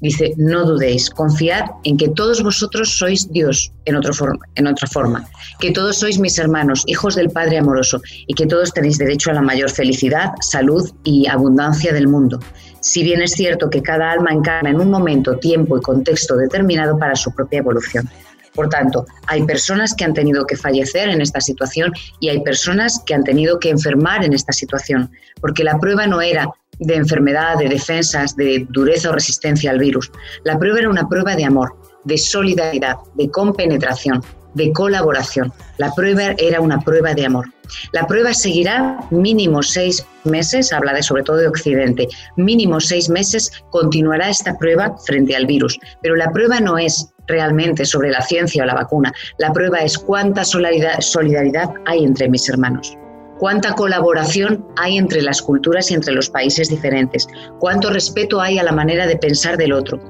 Dice, 0.01 0.35
no 0.37 0.65
dudéis, 0.65 1.09
confiad 1.09 1.65
en 1.85 1.97
que 1.97 2.09
todos 2.11 2.43
vosotros 2.43 2.99
sois 2.99 3.31
Dios 3.33 3.73
en, 3.87 3.97
otro 3.97 4.13
en 4.55 4.67
otra 4.67 4.87
forma, 4.87 5.27
que 5.59 5.73
todos 5.73 5.99
sois 5.99 6.19
mis 6.19 6.39
hermanos, 6.39 6.85
hijos 6.87 7.15
del 7.15 7.31
Padre 7.31 7.59
amoroso, 7.59 8.03
y 8.27 8.35
que 8.35 8.47
todos 8.47 8.75
tenéis 8.75 8.99
derecho 8.99 9.31
a 9.31 9.35
la 9.35 9.43
mayor 9.43 9.71
felicidad, 9.71 10.33
salud 10.41 10.91
y 11.05 11.27
abundancia 11.27 11.93
del 11.93 12.09
mundo 12.09 12.41
si 12.87 13.03
bien 13.03 13.21
es 13.21 13.33
cierto 13.33 13.69
que 13.69 13.83
cada 13.83 14.13
alma 14.13 14.31
encarna 14.31 14.71
en 14.71 14.81
un 14.81 14.91
momento, 14.91 15.37
tiempo 15.39 15.77
y 15.77 15.81
contexto 15.81 16.37
determinado 16.37 16.97
para 16.97 17.17
su 17.17 17.33
propia 17.35 17.59
evolución. 17.59 18.09
Por 18.55 18.69
tanto, 18.69 19.05
hay 19.27 19.45
personas 19.45 19.93
que 19.95 20.05
han 20.05 20.15
tenido 20.15 20.47
que 20.47 20.57
fallecer 20.57 21.09
en 21.11 21.21
esta 21.21 21.41
situación 21.41 21.93
y 22.21 22.31
hay 22.31 22.41
personas 22.43 23.03
que 23.05 23.15
han 23.15 23.25
tenido 23.25 23.59
que 23.59 23.71
enfermar 23.71 24.25
en 24.25 24.33
esta 24.33 24.53
situación, 24.53 25.11
porque 25.41 25.65
la 25.65 25.79
prueba 25.79 26.07
no 26.07 26.23
era 26.23 26.49
de 26.79 26.95
enfermedad, 26.95 27.59
de 27.59 27.69
defensas, 27.69 28.37
de 28.37 28.67
dureza 28.71 29.11
o 29.11 29.13
resistencia 29.13 29.71
al 29.71 29.79
virus. 29.79 30.11
La 30.45 30.59
prueba 30.59 30.79
era 30.81 30.91
una 30.91 31.09
prueba 31.09 31.37
de 31.37 31.45
amor, 31.45 31.77
de 32.05 32.19
solidaridad, 32.19 32.97
de 33.15 33.31
compenetración, 33.31 34.23
de 34.55 34.73
colaboración. 34.73 35.53
La 35.79 35.93
prueba 35.95 36.35
era 36.39 36.61
una 36.61 36.81
prueba 36.81 37.15
de 37.15 37.27
amor. 37.27 37.47
La 37.93 38.07
prueba 38.07 38.33
seguirá 38.33 38.99
mínimo 39.11 39.63
seis 39.63 40.05
meses, 40.25 40.73
habla 40.73 40.93
de 40.93 41.03
sobre 41.03 41.23
todo 41.25 41.39
de 41.39 41.49
Occidente, 41.49 42.09
mínimo 42.37 42.81
seis 42.81 43.09
meses 43.09 43.51
continuará 43.71 44.31
esta 44.31 44.57
prueba 44.57 44.97
frente 45.05 45.37
al 45.37 45.47
virus. 45.47 45.79
Pero 46.03 46.17
la 46.17 46.31
prueba 46.31 46.61
no 46.61 46.79
es 46.79 47.13
realmente 47.27 47.85
sobre 47.85 48.11
la 48.11 48.23
ciencia 48.23 48.63
o 48.63 48.67
la 48.67 48.75
vacuna, 48.75 49.13
la 49.39 49.53
prueba 49.53 49.81
es 49.81 49.99
cuánta 49.99 50.45
solidaridad 50.45 51.71
hay 51.87 52.05
entre 52.05 52.29
mis 52.29 52.49
hermanos. 52.49 52.97
Cuánta 53.39 53.75
colaboración 53.75 54.67
hay 54.77 54.97
entre 54.97 55.23
las 55.23 55.43
culturas 55.43 55.91
y 55.91 55.95
entre 55.95 56.15
los 56.15 56.31
países 56.31 56.69
diferentes, 56.69 57.27
cuánto 57.61 57.91
respeto 57.91 58.41
hay 58.41 58.59
a 58.59 58.63
la 58.63 58.73
manera 58.73 59.07
de 59.07 59.17
pensar 59.17 59.57
del 59.57 59.73
otro, 59.73 60.01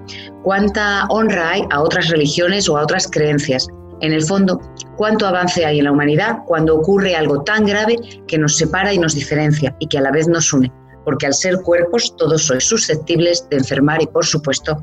cuánta 0.42 1.06
honra 1.08 1.52
hay 1.52 1.62
a 1.70 1.80
otras 1.80 2.08
religiones 2.08 2.68
o 2.68 2.76
a 2.76 2.82
otras 2.82 3.08
creencias. 3.08 3.68
En 4.00 4.12
el 4.12 4.22
fondo, 4.22 4.60
cuánto 4.96 5.26
avance 5.26 5.64
hay 5.64 5.78
en 5.78 5.86
la 5.86 5.92
humanidad 5.92 6.38
cuando 6.46 6.76
ocurre 6.76 7.16
algo 7.16 7.42
tan 7.42 7.64
grave 7.64 7.96
que 8.28 8.38
nos 8.38 8.56
separa 8.56 8.92
y 8.92 8.98
nos 8.98 9.14
diferencia 9.14 9.74
y 9.78 9.86
que 9.86 9.98
a 9.98 10.02
la 10.02 10.12
vez 10.12 10.28
nos 10.28 10.52
une, 10.52 10.70
porque 11.04 11.26
al 11.26 11.32
ser 11.32 11.56
cuerpos 11.62 12.14
todos 12.16 12.46
sois 12.46 12.64
susceptibles 12.64 13.48
de 13.48 13.56
enfermar 13.56 14.02
y, 14.02 14.06
por 14.06 14.26
supuesto, 14.26 14.76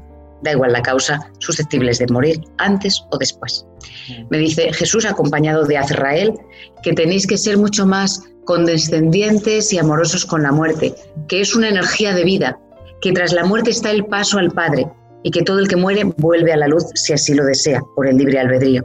da 0.43 0.51
igual 0.51 0.73
la 0.73 0.81
causa, 0.81 1.19
susceptibles 1.39 1.99
de 1.99 2.07
morir 2.07 2.41
antes 2.57 3.03
o 3.11 3.17
después. 3.17 3.65
Me 4.29 4.37
dice 4.37 4.71
Jesús, 4.73 5.05
acompañado 5.05 5.65
de 5.65 5.77
Azrael, 5.77 6.33
que 6.83 6.93
tenéis 6.93 7.25
que 7.25 7.37
ser 7.37 7.57
mucho 7.57 7.85
más 7.85 8.21
condescendientes 8.45 9.71
y 9.73 9.77
amorosos 9.77 10.25
con 10.25 10.43
la 10.43 10.51
muerte, 10.51 10.93
que 11.27 11.41
es 11.41 11.55
una 11.55 11.69
energía 11.69 12.13
de 12.13 12.23
vida, 12.23 12.59
que 13.01 13.11
tras 13.11 13.33
la 13.33 13.45
muerte 13.45 13.71
está 13.71 13.91
el 13.91 14.05
paso 14.05 14.37
al 14.37 14.51
Padre 14.51 14.87
y 15.23 15.31
que 15.31 15.41
todo 15.41 15.59
el 15.59 15.67
que 15.67 15.77
muere 15.77 16.03
vuelve 16.17 16.51
a 16.51 16.57
la 16.57 16.67
luz 16.67 16.83
si 16.95 17.13
así 17.13 17.33
lo 17.33 17.45
desea, 17.45 17.81
por 17.95 18.07
el 18.07 18.17
libre 18.17 18.39
albedrío. 18.39 18.83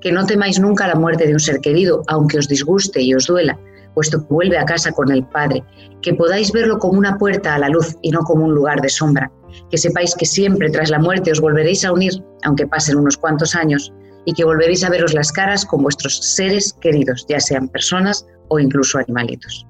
Que 0.00 0.12
no 0.12 0.24
temáis 0.24 0.60
nunca 0.60 0.86
la 0.86 0.94
muerte 0.94 1.26
de 1.26 1.32
un 1.32 1.40
ser 1.40 1.60
querido, 1.60 2.02
aunque 2.06 2.38
os 2.38 2.48
disguste 2.48 3.02
y 3.02 3.12
os 3.14 3.26
duela, 3.26 3.58
puesto 3.94 4.20
que 4.20 4.32
vuelve 4.32 4.56
a 4.56 4.64
casa 4.64 4.92
con 4.92 5.10
el 5.10 5.24
Padre, 5.26 5.64
que 6.00 6.14
podáis 6.14 6.52
verlo 6.52 6.78
como 6.78 6.98
una 6.98 7.18
puerta 7.18 7.54
a 7.54 7.58
la 7.58 7.68
luz 7.68 7.96
y 8.02 8.10
no 8.10 8.20
como 8.20 8.44
un 8.44 8.54
lugar 8.54 8.80
de 8.80 8.88
sombra, 8.88 9.30
que 9.70 9.78
sepáis 9.78 10.14
que 10.14 10.26
siempre 10.26 10.70
tras 10.70 10.90
la 10.90 10.98
muerte 10.98 11.32
os 11.32 11.40
volveréis 11.40 11.84
a 11.84 11.92
unir, 11.92 12.12
aunque 12.44 12.66
pasen 12.66 12.96
unos 12.96 13.16
cuantos 13.16 13.54
años, 13.54 13.92
y 14.24 14.32
que 14.32 14.44
volveréis 14.44 14.84
a 14.84 14.90
veros 14.90 15.14
las 15.14 15.32
caras 15.32 15.64
con 15.64 15.82
vuestros 15.82 16.18
seres 16.18 16.74
queridos, 16.80 17.26
ya 17.28 17.40
sean 17.40 17.68
personas 17.68 18.26
o 18.48 18.58
incluso 18.58 18.98
animalitos. 18.98 19.66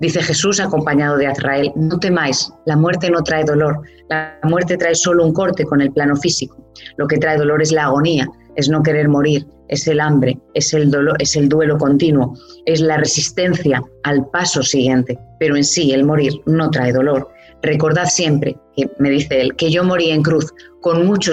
Dice 0.00 0.22
Jesús 0.22 0.60
acompañado 0.60 1.16
de 1.16 1.26
Azrael, 1.26 1.72
no 1.76 1.98
temáis, 1.98 2.52
la 2.66 2.76
muerte 2.76 3.10
no 3.10 3.22
trae 3.22 3.44
dolor, 3.44 3.80
la 4.08 4.38
muerte 4.44 4.76
trae 4.76 4.94
solo 4.94 5.24
un 5.24 5.32
corte 5.32 5.64
con 5.64 5.80
el 5.80 5.92
plano 5.92 6.16
físico, 6.16 6.56
lo 6.96 7.06
que 7.06 7.18
trae 7.18 7.38
dolor 7.38 7.62
es 7.62 7.72
la 7.72 7.84
agonía, 7.84 8.28
es 8.56 8.68
no 8.68 8.82
querer 8.82 9.08
morir, 9.08 9.46
es 9.68 9.86
el 9.88 10.00
hambre, 10.00 10.38
es 10.54 10.74
el 10.74 10.90
dolor, 10.90 11.16
es 11.18 11.34
el 11.36 11.48
duelo 11.48 11.78
continuo, 11.78 12.34
es 12.66 12.80
la 12.80 12.98
resistencia 12.98 13.82
al 14.02 14.28
paso 14.28 14.62
siguiente, 14.62 15.18
pero 15.38 15.56
en 15.56 15.64
sí 15.64 15.92
el 15.92 16.04
morir 16.04 16.34
no 16.44 16.70
trae 16.70 16.92
dolor. 16.92 17.31
Recordad 17.62 18.06
siempre, 18.06 18.56
que 18.76 18.90
me 18.98 19.10
dice 19.10 19.40
él, 19.40 19.54
que 19.56 19.70
yo 19.70 19.84
morí 19.84 20.10
en 20.10 20.22
cruz 20.22 20.52
con 20.80 21.06
mucho 21.06 21.32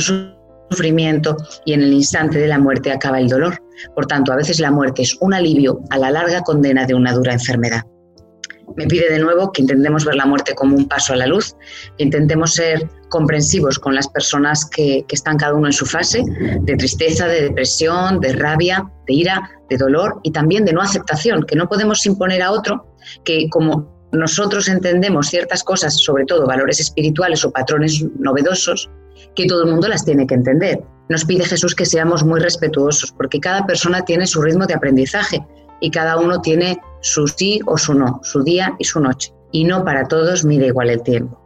sufrimiento 0.69 1.36
y 1.65 1.74
en 1.74 1.81
el 1.81 1.93
instante 1.93 2.39
de 2.39 2.48
la 2.48 2.59
muerte 2.59 2.91
acaba 2.91 3.19
el 3.19 3.27
dolor. 3.27 3.62
Por 3.95 4.05
tanto, 4.05 4.31
a 4.31 4.36
veces 4.36 4.59
la 4.59 4.71
muerte 4.71 5.01
es 5.01 5.17
un 5.21 5.33
alivio 5.33 5.81
a 5.89 5.98
la 5.98 6.12
larga 6.12 6.41
condena 6.41 6.86
de 6.86 6.93
una 6.93 7.13
dura 7.13 7.33
enfermedad 7.33 7.83
me 8.75 8.88
pide 8.88 9.09
de 9.09 9.19
nuevo 9.19 9.51
que 9.51 9.62
intentemos 9.62 10.05
ver 10.05 10.15
la 10.15 10.25
muerte 10.25 10.55
como 10.55 10.75
un 10.75 10.88
paso 10.88 11.13
a 11.13 11.15
la 11.15 11.27
luz, 11.27 11.55
que 11.98 12.03
intentemos 12.03 12.53
ser 12.53 12.89
comprensivos 13.09 13.79
con 13.79 13.95
las 13.95 14.07
personas 14.07 14.65
que, 14.65 15.05
están 15.09 15.38
cada 15.38 15.53
uno 15.53 15.67
en 15.67 15.74
su 15.74 15.86
fase 15.86 16.24
de 16.62 16.75
tristeza, 16.75 17.27
de 17.27 17.43
depresión, 17.43 18.19
de 18.19 18.33
rabia, 18.33 18.89
de 19.07 19.13
ira, 19.13 19.50
de 19.69 19.77
dolor 19.77 20.19
y 20.24 20.31
también 20.31 20.65
de 20.65 20.74
no 20.74 20.81
aceptación, 20.81 21.43
que 21.43 21.55
no 21.55 21.67
podemos 21.67 22.05
imponer 22.05 22.41
a 22.41 22.51
otro 22.51 22.86
que 23.24 23.50
como 23.50 23.98
nosotros 24.11 24.67
entendemos 24.67 25.27
ciertas 25.27 25.63
cosas, 25.63 25.97
sobre 25.97 26.25
todo 26.25 26.47
valores 26.47 26.79
espirituales 26.79 27.45
o 27.45 27.51
patrones 27.51 28.03
novedosos, 28.17 28.89
que 29.35 29.45
todo 29.45 29.63
el 29.63 29.71
mundo 29.71 29.87
las 29.87 30.05
tiene 30.05 30.25
que 30.25 30.35
entender. 30.35 30.81
Nos 31.09 31.25
pide 31.25 31.45
Jesús 31.45 31.75
que 31.75 31.85
seamos 31.85 32.23
muy 32.23 32.39
respetuosos, 32.39 33.11
porque 33.11 33.39
cada 33.39 33.65
persona 33.65 34.03
tiene 34.03 34.25
su 34.27 34.41
ritmo 34.41 34.65
de 34.65 34.73
aprendizaje 34.73 35.45
y 35.81 35.91
cada 35.91 36.17
uno 36.17 36.41
tiene 36.41 36.79
su 37.01 37.27
sí 37.27 37.59
o 37.65 37.77
su 37.77 37.93
no, 37.93 38.19
su 38.23 38.43
día 38.43 38.75
y 38.79 38.85
su 38.85 38.99
noche. 38.99 39.33
Y 39.51 39.63
no 39.63 39.83
para 39.83 40.07
todos 40.07 40.45
mide 40.45 40.67
igual 40.67 40.89
el 40.89 41.01
tiempo. 41.01 41.39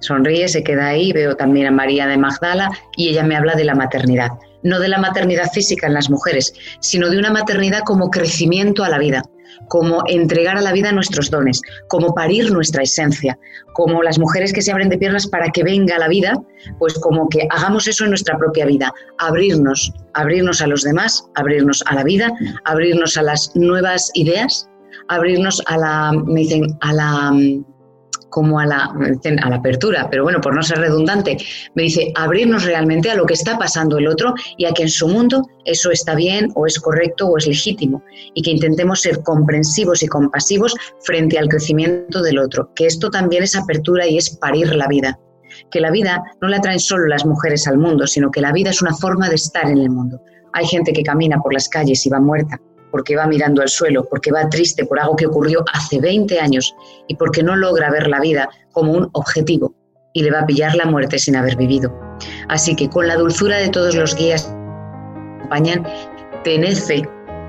Sonríe, 0.00 0.48
se 0.48 0.62
queda 0.62 0.88
ahí, 0.88 1.12
veo 1.12 1.34
también 1.34 1.66
a 1.66 1.70
María 1.70 2.06
de 2.06 2.18
Magdala 2.18 2.70
y 2.96 3.08
ella 3.08 3.24
me 3.24 3.36
habla 3.36 3.54
de 3.54 3.64
la 3.64 3.74
maternidad. 3.74 4.30
No 4.62 4.78
de 4.78 4.88
la 4.88 4.98
maternidad 4.98 5.50
física 5.52 5.86
en 5.86 5.94
las 5.94 6.10
mujeres, 6.10 6.54
sino 6.80 7.10
de 7.10 7.18
una 7.18 7.30
maternidad 7.30 7.80
como 7.80 8.10
crecimiento 8.10 8.84
a 8.84 8.88
la 8.88 8.98
vida, 8.98 9.22
como 9.68 10.02
entregar 10.08 10.56
a 10.56 10.62
la 10.62 10.72
vida 10.72 10.92
nuestros 10.92 11.30
dones, 11.30 11.60
como 11.88 12.14
parir 12.14 12.50
nuestra 12.52 12.82
esencia, 12.82 13.38
como 13.72 14.02
las 14.02 14.18
mujeres 14.18 14.52
que 14.52 14.62
se 14.62 14.72
abren 14.72 14.88
de 14.88 14.98
piernas 14.98 15.26
para 15.26 15.50
que 15.50 15.64
venga 15.64 15.98
la 15.98 16.08
vida, 16.08 16.34
pues 16.78 16.94
como 16.94 17.28
que 17.28 17.46
hagamos 17.50 17.86
eso 17.88 18.04
en 18.04 18.10
nuestra 18.10 18.38
propia 18.38 18.66
vida, 18.66 18.92
abrirnos, 19.18 19.92
abrirnos 20.14 20.62
a 20.62 20.66
los 20.66 20.82
demás, 20.82 21.24
abrirnos 21.34 21.82
a 21.86 21.94
la 21.94 22.04
vida, 22.04 22.32
abrirnos 22.64 23.16
a 23.16 23.22
las 23.22 23.50
nuevas 23.54 24.10
ideas, 24.14 24.68
abrirnos 25.08 25.62
a 25.66 25.76
la, 25.76 26.12
me 26.12 26.40
dicen, 26.40 26.66
a 26.80 26.92
la 26.92 27.32
como 28.34 28.58
a 28.58 28.66
la, 28.66 28.92
a 29.42 29.48
la 29.48 29.56
apertura, 29.56 30.08
pero 30.10 30.24
bueno, 30.24 30.40
por 30.40 30.56
no 30.56 30.62
ser 30.64 30.78
redundante, 30.78 31.36
me 31.76 31.84
dice 31.84 32.10
abrirnos 32.16 32.64
realmente 32.64 33.08
a 33.08 33.14
lo 33.14 33.26
que 33.26 33.34
está 33.34 33.56
pasando 33.56 33.96
el 33.96 34.08
otro 34.08 34.34
y 34.56 34.64
a 34.64 34.72
que 34.72 34.82
en 34.82 34.88
su 34.88 35.06
mundo 35.06 35.46
eso 35.64 35.92
está 35.92 36.16
bien 36.16 36.50
o 36.56 36.66
es 36.66 36.80
correcto 36.80 37.28
o 37.28 37.38
es 37.38 37.46
legítimo 37.46 38.02
y 38.34 38.42
que 38.42 38.50
intentemos 38.50 39.02
ser 39.02 39.22
comprensivos 39.22 40.02
y 40.02 40.08
compasivos 40.08 40.74
frente 41.04 41.38
al 41.38 41.48
crecimiento 41.48 42.22
del 42.22 42.40
otro, 42.40 42.74
que 42.74 42.86
esto 42.86 43.08
también 43.08 43.44
es 43.44 43.54
apertura 43.54 44.04
y 44.04 44.18
es 44.18 44.30
parir 44.30 44.74
la 44.74 44.88
vida, 44.88 45.16
que 45.70 45.80
la 45.80 45.92
vida 45.92 46.20
no 46.42 46.48
la 46.48 46.60
traen 46.60 46.80
solo 46.80 47.06
las 47.06 47.24
mujeres 47.24 47.68
al 47.68 47.78
mundo, 47.78 48.08
sino 48.08 48.32
que 48.32 48.40
la 48.40 48.50
vida 48.50 48.70
es 48.70 48.82
una 48.82 48.96
forma 48.96 49.28
de 49.28 49.36
estar 49.36 49.70
en 49.70 49.78
el 49.78 49.90
mundo. 49.90 50.20
Hay 50.54 50.66
gente 50.66 50.92
que 50.92 51.04
camina 51.04 51.38
por 51.38 51.54
las 51.54 51.68
calles 51.68 52.04
y 52.04 52.10
va 52.10 52.18
muerta, 52.18 52.60
porque 52.94 53.16
va 53.16 53.26
mirando 53.26 53.60
al 53.60 53.68
suelo, 53.68 54.06
porque 54.08 54.30
va 54.30 54.48
triste 54.48 54.86
por 54.86 55.00
algo 55.00 55.16
que 55.16 55.26
ocurrió 55.26 55.64
hace 55.72 55.98
20 55.98 56.38
años 56.38 56.76
y 57.08 57.16
porque 57.16 57.42
no 57.42 57.56
logra 57.56 57.90
ver 57.90 58.06
la 58.06 58.20
vida 58.20 58.48
como 58.70 58.92
un 58.92 59.10
objetivo 59.14 59.74
y 60.12 60.22
le 60.22 60.30
va 60.30 60.42
a 60.42 60.46
pillar 60.46 60.76
la 60.76 60.84
muerte 60.84 61.18
sin 61.18 61.34
haber 61.34 61.56
vivido. 61.56 61.92
Así 62.48 62.76
que 62.76 62.88
con 62.88 63.08
la 63.08 63.16
dulzura 63.16 63.56
de 63.58 63.68
todos 63.68 63.96
los 63.96 64.14
guías 64.14 64.44
que 64.44 65.38
acompañan, 65.38 65.84
tened 66.44 66.76
fe 66.76 67.02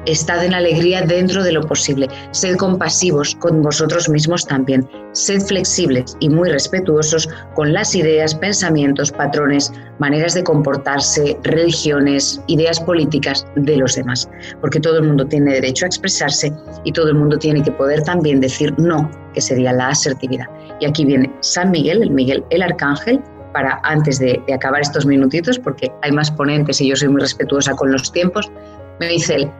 Estad 0.05 0.45
en 0.45 0.53
alegría 0.53 1.01
dentro 1.01 1.43
de 1.43 1.51
lo 1.51 1.61
posible. 1.61 2.07
Sed 2.29 2.57
compasivos 2.57 3.35
con 3.35 3.63
vosotros 3.63 4.07
mismos 4.07 4.45
también. 4.45 4.87
Sed 5.13 5.41
flexibles 5.41 6.15
y 6.19 6.29
muy 6.29 6.49
respetuosos 6.49 7.27
con 7.55 7.73
las 7.73 7.95
ideas, 7.95 8.35
pensamientos, 8.35 9.11
patrones, 9.11 9.73
maneras 9.97 10.35
de 10.35 10.43
comportarse, 10.43 11.35
religiones, 11.43 12.39
ideas 12.45 12.79
políticas 12.79 13.47
de 13.55 13.77
los 13.77 13.95
demás. 13.95 14.29
Porque 14.61 14.79
todo 14.79 14.99
el 14.99 15.07
mundo 15.07 15.25
tiene 15.25 15.53
derecho 15.53 15.85
a 15.85 15.87
expresarse 15.87 16.53
y 16.83 16.91
todo 16.91 17.07
el 17.07 17.15
mundo 17.15 17.39
tiene 17.39 17.63
que 17.63 17.71
poder 17.71 18.03
también 18.03 18.39
decir 18.39 18.73
no, 18.77 19.09
que 19.33 19.41
sería 19.41 19.73
la 19.73 19.87
asertividad. 19.87 20.45
Y 20.79 20.85
aquí 20.85 21.03
viene 21.03 21.33
San 21.39 21.71
Miguel, 21.71 22.03
el 22.03 22.11
Miguel, 22.11 22.43
el 22.51 22.61
arcángel, 22.61 23.23
para 23.53 23.79
antes 23.83 24.19
de, 24.19 24.39
de 24.45 24.53
acabar 24.53 24.81
estos 24.81 25.05
minutitos, 25.05 25.57
porque 25.57 25.91
hay 26.03 26.11
más 26.11 26.29
ponentes 26.29 26.79
y 26.81 26.89
yo 26.89 26.95
soy 26.95 27.07
muy 27.07 27.21
respetuosa 27.21 27.73
con 27.73 27.91
los 27.91 28.11
tiempos, 28.11 28.51
me 28.99 29.07
dice 29.07 29.35
él, 29.35 29.51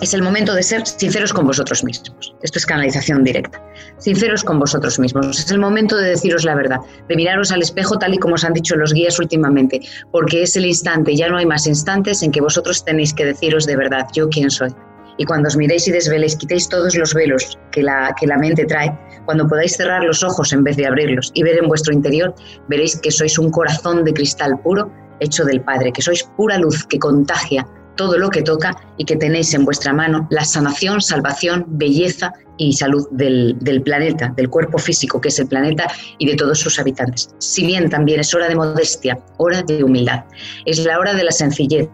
es 0.00 0.14
el 0.14 0.22
momento 0.22 0.54
de 0.54 0.62
ser 0.62 0.86
sinceros 0.86 1.32
con 1.32 1.46
vosotros 1.46 1.84
mismos. 1.84 2.34
Esto 2.42 2.58
es 2.58 2.66
canalización 2.66 3.24
directa. 3.24 3.62
Sinceros 3.98 4.44
con 4.44 4.58
vosotros 4.58 4.98
mismos. 4.98 5.38
Es 5.38 5.50
el 5.50 5.58
momento 5.58 5.96
de 5.96 6.10
deciros 6.10 6.44
la 6.44 6.54
verdad, 6.54 6.78
de 7.08 7.16
miraros 7.16 7.52
al 7.52 7.62
espejo 7.62 7.98
tal 7.98 8.14
y 8.14 8.18
como 8.18 8.34
os 8.34 8.44
han 8.44 8.52
dicho 8.52 8.76
los 8.76 8.92
guías 8.92 9.18
últimamente, 9.18 9.80
porque 10.12 10.42
es 10.42 10.56
el 10.56 10.66
instante, 10.66 11.14
ya 11.16 11.28
no 11.28 11.38
hay 11.38 11.46
más 11.46 11.66
instantes 11.66 12.22
en 12.22 12.32
que 12.32 12.40
vosotros 12.40 12.84
tenéis 12.84 13.14
que 13.14 13.24
deciros 13.24 13.66
de 13.66 13.76
verdad 13.76 14.06
yo 14.14 14.28
quién 14.28 14.50
soy. 14.50 14.70
Y 15.18 15.24
cuando 15.24 15.48
os 15.48 15.56
miréis 15.56 15.88
y 15.88 15.92
desveléis, 15.92 16.36
quitéis 16.36 16.68
todos 16.68 16.94
los 16.94 17.14
velos 17.14 17.58
que 17.72 17.82
la, 17.82 18.14
que 18.20 18.26
la 18.26 18.36
mente 18.36 18.66
trae, 18.66 18.94
cuando 19.24 19.48
podáis 19.48 19.76
cerrar 19.76 20.04
los 20.04 20.22
ojos 20.22 20.52
en 20.52 20.62
vez 20.62 20.76
de 20.76 20.86
abrirlos 20.86 21.30
y 21.34 21.42
ver 21.42 21.58
en 21.58 21.68
vuestro 21.68 21.94
interior, 21.94 22.34
veréis 22.68 23.00
que 23.00 23.10
sois 23.10 23.38
un 23.38 23.50
corazón 23.50 24.04
de 24.04 24.12
cristal 24.12 24.58
puro 24.60 24.92
hecho 25.20 25.44
del 25.44 25.62
Padre, 25.62 25.92
que 25.92 26.02
sois 26.02 26.22
pura 26.36 26.58
luz 26.58 26.84
que 26.84 26.98
contagia 26.98 27.66
todo 27.96 28.18
lo 28.18 28.30
que 28.30 28.42
toca 28.42 28.76
y 28.96 29.04
que 29.04 29.16
tenéis 29.16 29.52
en 29.54 29.64
vuestra 29.64 29.92
mano 29.92 30.26
la 30.30 30.44
sanación, 30.44 31.00
salvación, 31.00 31.64
belleza 31.68 32.32
y 32.58 32.72
salud 32.72 33.06
del, 33.10 33.82
planeta, 33.84 34.32
del 34.36 34.48
cuerpo 34.48 34.78
físico 34.78 35.20
que 35.20 35.28
es 35.28 35.38
el 35.38 35.48
planeta 35.48 35.86
y 36.18 36.26
de 36.26 36.36
todos 36.36 36.58
sus 36.58 36.78
habitantes. 36.78 37.30
Si 37.38 37.66
bien 37.66 37.90
también 37.90 38.20
es 38.20 38.32
hora 38.34 38.48
de 38.48 38.56
modestia, 38.56 39.18
hora 39.38 39.62
de 39.62 39.82
humildad, 39.82 40.24
es 40.64 40.84
la 40.84 40.98
hora 40.98 41.14
de 41.14 41.24
la 41.24 41.32
sencillez, 41.32 41.88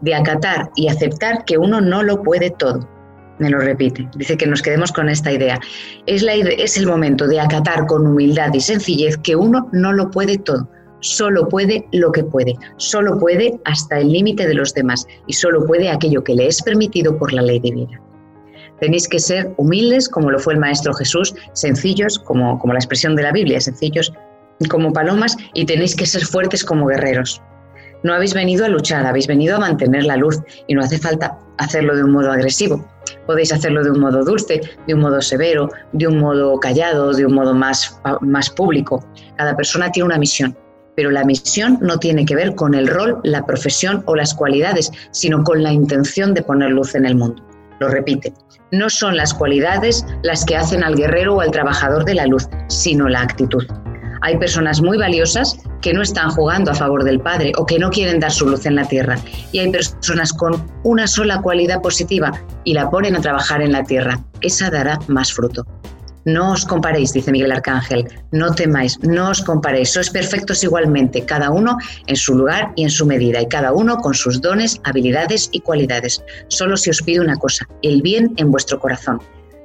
de 0.00 0.14
acatar 0.14 0.70
y 0.76 0.88
aceptar 0.88 1.44
que 1.44 1.58
uno 1.58 1.80
no 1.80 2.02
lo 2.02 2.22
puede 2.22 2.50
todo. 2.50 2.88
Me 3.38 3.50
lo 3.50 3.60
repite, 3.60 4.08
dice 4.16 4.36
que 4.36 4.48
nos 4.48 4.62
quedemos 4.62 4.90
con 4.90 5.08
esta 5.08 5.30
idea. 5.30 5.60
Es, 6.06 6.24
el 6.76 6.86
momento 6.86 7.28
de 7.28 7.38
acatar 7.38 7.86
con 7.86 8.04
humildad 8.04 8.52
y 8.52 8.60
sencillez 8.60 9.16
que 9.18 9.36
uno 9.36 9.68
no 9.72 9.92
lo 9.92 10.10
puede 10.10 10.38
todo 10.38 10.68
solo 11.00 11.48
puede 11.48 11.86
lo 11.92 12.12
que 12.12 12.24
puede, 12.24 12.56
solo 12.76 13.18
puede 13.18 13.58
hasta 13.64 13.98
el 13.98 14.12
límite 14.12 14.46
de 14.46 14.54
los 14.54 14.74
demás 14.74 15.06
y 15.26 15.32
solo 15.32 15.64
puede 15.66 15.88
aquello 15.88 16.22
que 16.24 16.34
le 16.34 16.46
es 16.46 16.62
permitido 16.62 17.16
por 17.18 17.32
la 17.32 17.42
ley 17.42 17.60
divina. 17.60 18.00
Tenéis 18.80 19.08
que 19.08 19.18
ser 19.18 19.52
humildes 19.56 20.08
como 20.08 20.30
lo 20.30 20.38
fue 20.38 20.54
el 20.54 20.60
Maestro 20.60 20.94
Jesús, 20.94 21.34
sencillos 21.52 22.18
como, 22.18 22.58
como 22.58 22.72
la 22.72 22.78
expresión 22.78 23.16
de 23.16 23.22
la 23.22 23.32
Biblia, 23.32 23.60
sencillos 23.60 24.12
como 24.70 24.92
palomas 24.92 25.36
y 25.54 25.64
tenéis 25.66 25.94
que 25.94 26.06
ser 26.06 26.24
fuertes 26.24 26.64
como 26.64 26.86
guerreros. 26.86 27.42
No 28.04 28.14
habéis 28.14 28.34
venido 28.34 28.64
a 28.64 28.68
luchar, 28.68 29.06
habéis 29.06 29.26
venido 29.26 29.56
a 29.56 29.60
mantener 29.60 30.04
la 30.04 30.16
luz 30.16 30.38
y 30.68 30.74
no 30.74 30.82
hace 30.82 30.98
falta 30.98 31.36
hacerlo 31.58 31.96
de 31.96 32.04
un 32.04 32.12
modo 32.12 32.30
agresivo. 32.30 32.84
Podéis 33.26 33.52
hacerlo 33.52 33.82
de 33.82 33.90
un 33.90 34.00
modo 34.00 34.24
dulce, 34.24 34.60
de 34.86 34.94
un 34.94 35.00
modo 35.00 35.20
severo, 35.20 35.68
de 35.92 36.06
un 36.06 36.18
modo 36.18 36.58
callado, 36.60 37.12
de 37.12 37.26
un 37.26 37.34
modo 37.34 37.54
más, 37.54 38.00
más 38.20 38.50
público. 38.50 39.04
Cada 39.36 39.56
persona 39.56 39.90
tiene 39.90 40.06
una 40.06 40.18
misión, 40.18 40.56
pero 40.98 41.12
la 41.12 41.22
misión 41.22 41.78
no 41.80 42.00
tiene 42.00 42.26
que 42.26 42.34
ver 42.34 42.56
con 42.56 42.74
el 42.74 42.88
rol, 42.88 43.20
la 43.22 43.46
profesión 43.46 44.02
o 44.06 44.16
las 44.16 44.34
cualidades, 44.34 44.90
sino 45.12 45.44
con 45.44 45.62
la 45.62 45.72
intención 45.72 46.34
de 46.34 46.42
poner 46.42 46.70
luz 46.70 46.96
en 46.96 47.06
el 47.06 47.14
mundo. 47.14 47.40
Lo 47.78 47.86
repite, 47.86 48.32
no 48.72 48.90
son 48.90 49.16
las 49.16 49.32
cualidades 49.32 50.04
las 50.24 50.44
que 50.44 50.56
hacen 50.56 50.82
al 50.82 50.96
guerrero 50.96 51.36
o 51.36 51.40
al 51.40 51.52
trabajador 51.52 52.04
de 52.04 52.16
la 52.16 52.26
luz, 52.26 52.48
sino 52.66 53.08
la 53.08 53.20
actitud. 53.20 53.64
Hay 54.22 54.38
personas 54.38 54.82
muy 54.82 54.98
valiosas 54.98 55.60
que 55.82 55.94
no 55.94 56.02
están 56.02 56.30
jugando 56.30 56.72
a 56.72 56.74
favor 56.74 57.04
del 57.04 57.20
Padre 57.20 57.52
o 57.56 57.64
que 57.64 57.78
no 57.78 57.90
quieren 57.90 58.18
dar 58.18 58.32
su 58.32 58.48
luz 58.48 58.66
en 58.66 58.74
la 58.74 58.84
tierra. 58.88 59.20
Y 59.52 59.60
hay 59.60 59.70
personas 59.70 60.32
con 60.32 60.66
una 60.82 61.06
sola 61.06 61.40
cualidad 61.42 61.80
positiva 61.80 62.32
y 62.64 62.74
la 62.74 62.90
ponen 62.90 63.14
a 63.14 63.20
trabajar 63.20 63.62
en 63.62 63.70
la 63.70 63.84
tierra. 63.84 64.18
Esa 64.40 64.68
dará 64.68 64.98
más 65.06 65.32
fruto. 65.32 65.64
No 66.28 66.52
os 66.52 66.66
comparéis, 66.66 67.14
dice 67.14 67.32
Miguel 67.32 67.52
Arcángel, 67.52 68.04
no 68.32 68.52
temáis, 68.52 68.98
no 69.00 69.30
os 69.32 69.40
comparéis, 69.40 69.96
sois 69.96 70.10
perfectos 70.12 70.62
igualmente, 70.62 71.24
cada 71.24 71.48
uno 71.48 71.78
en 72.06 72.16
su 72.16 72.36
lugar 72.36 72.70
y 72.76 72.82
en 72.82 72.90
su 72.90 73.06
medida, 73.06 73.40
y 73.40 73.48
cada 73.48 73.72
uno 73.72 73.96
con 73.96 74.12
sus 74.12 74.42
dones, 74.42 74.78
habilidades 74.84 75.48
y 75.52 75.60
cualidades. 75.60 76.22
Solo 76.48 76.76
se 76.76 76.90
os 76.90 77.00
pide 77.00 77.20
una 77.20 77.36
cosa, 77.36 77.66
el 77.80 78.02
bien 78.02 78.34
en 78.36 78.50
vuestro 78.50 78.78
corazón. 78.78 79.22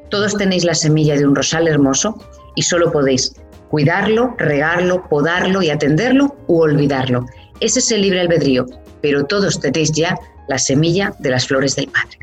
Todos 0.10 0.38
tenéis 0.38 0.64
la 0.64 0.74
semilla 0.74 1.18
de 1.18 1.28
un 1.28 1.36
rosal 1.36 1.68
hermoso 1.68 2.18
y 2.56 2.62
solo 2.62 2.94
podéis 2.94 3.36
cuidarlo, 3.68 4.34
regarlo, 4.38 5.04
podarlo 5.10 5.62
y 5.62 5.70
atenderlo 5.70 6.34
u 6.48 6.62
olvidarlo. 6.62 7.26
Ese 7.60 7.80
es 7.80 7.92
el 7.92 8.04
libre 8.04 8.22
albedrío, 8.22 8.68
pero 9.02 9.26
todos 9.26 9.60
tenéis 9.60 9.92
ya 9.92 10.16
la 10.48 10.58
semilla 10.58 11.14
de 11.20 11.30
las 11.30 11.46
flores 11.46 11.76
del 11.76 11.90
Padre. 11.90 12.20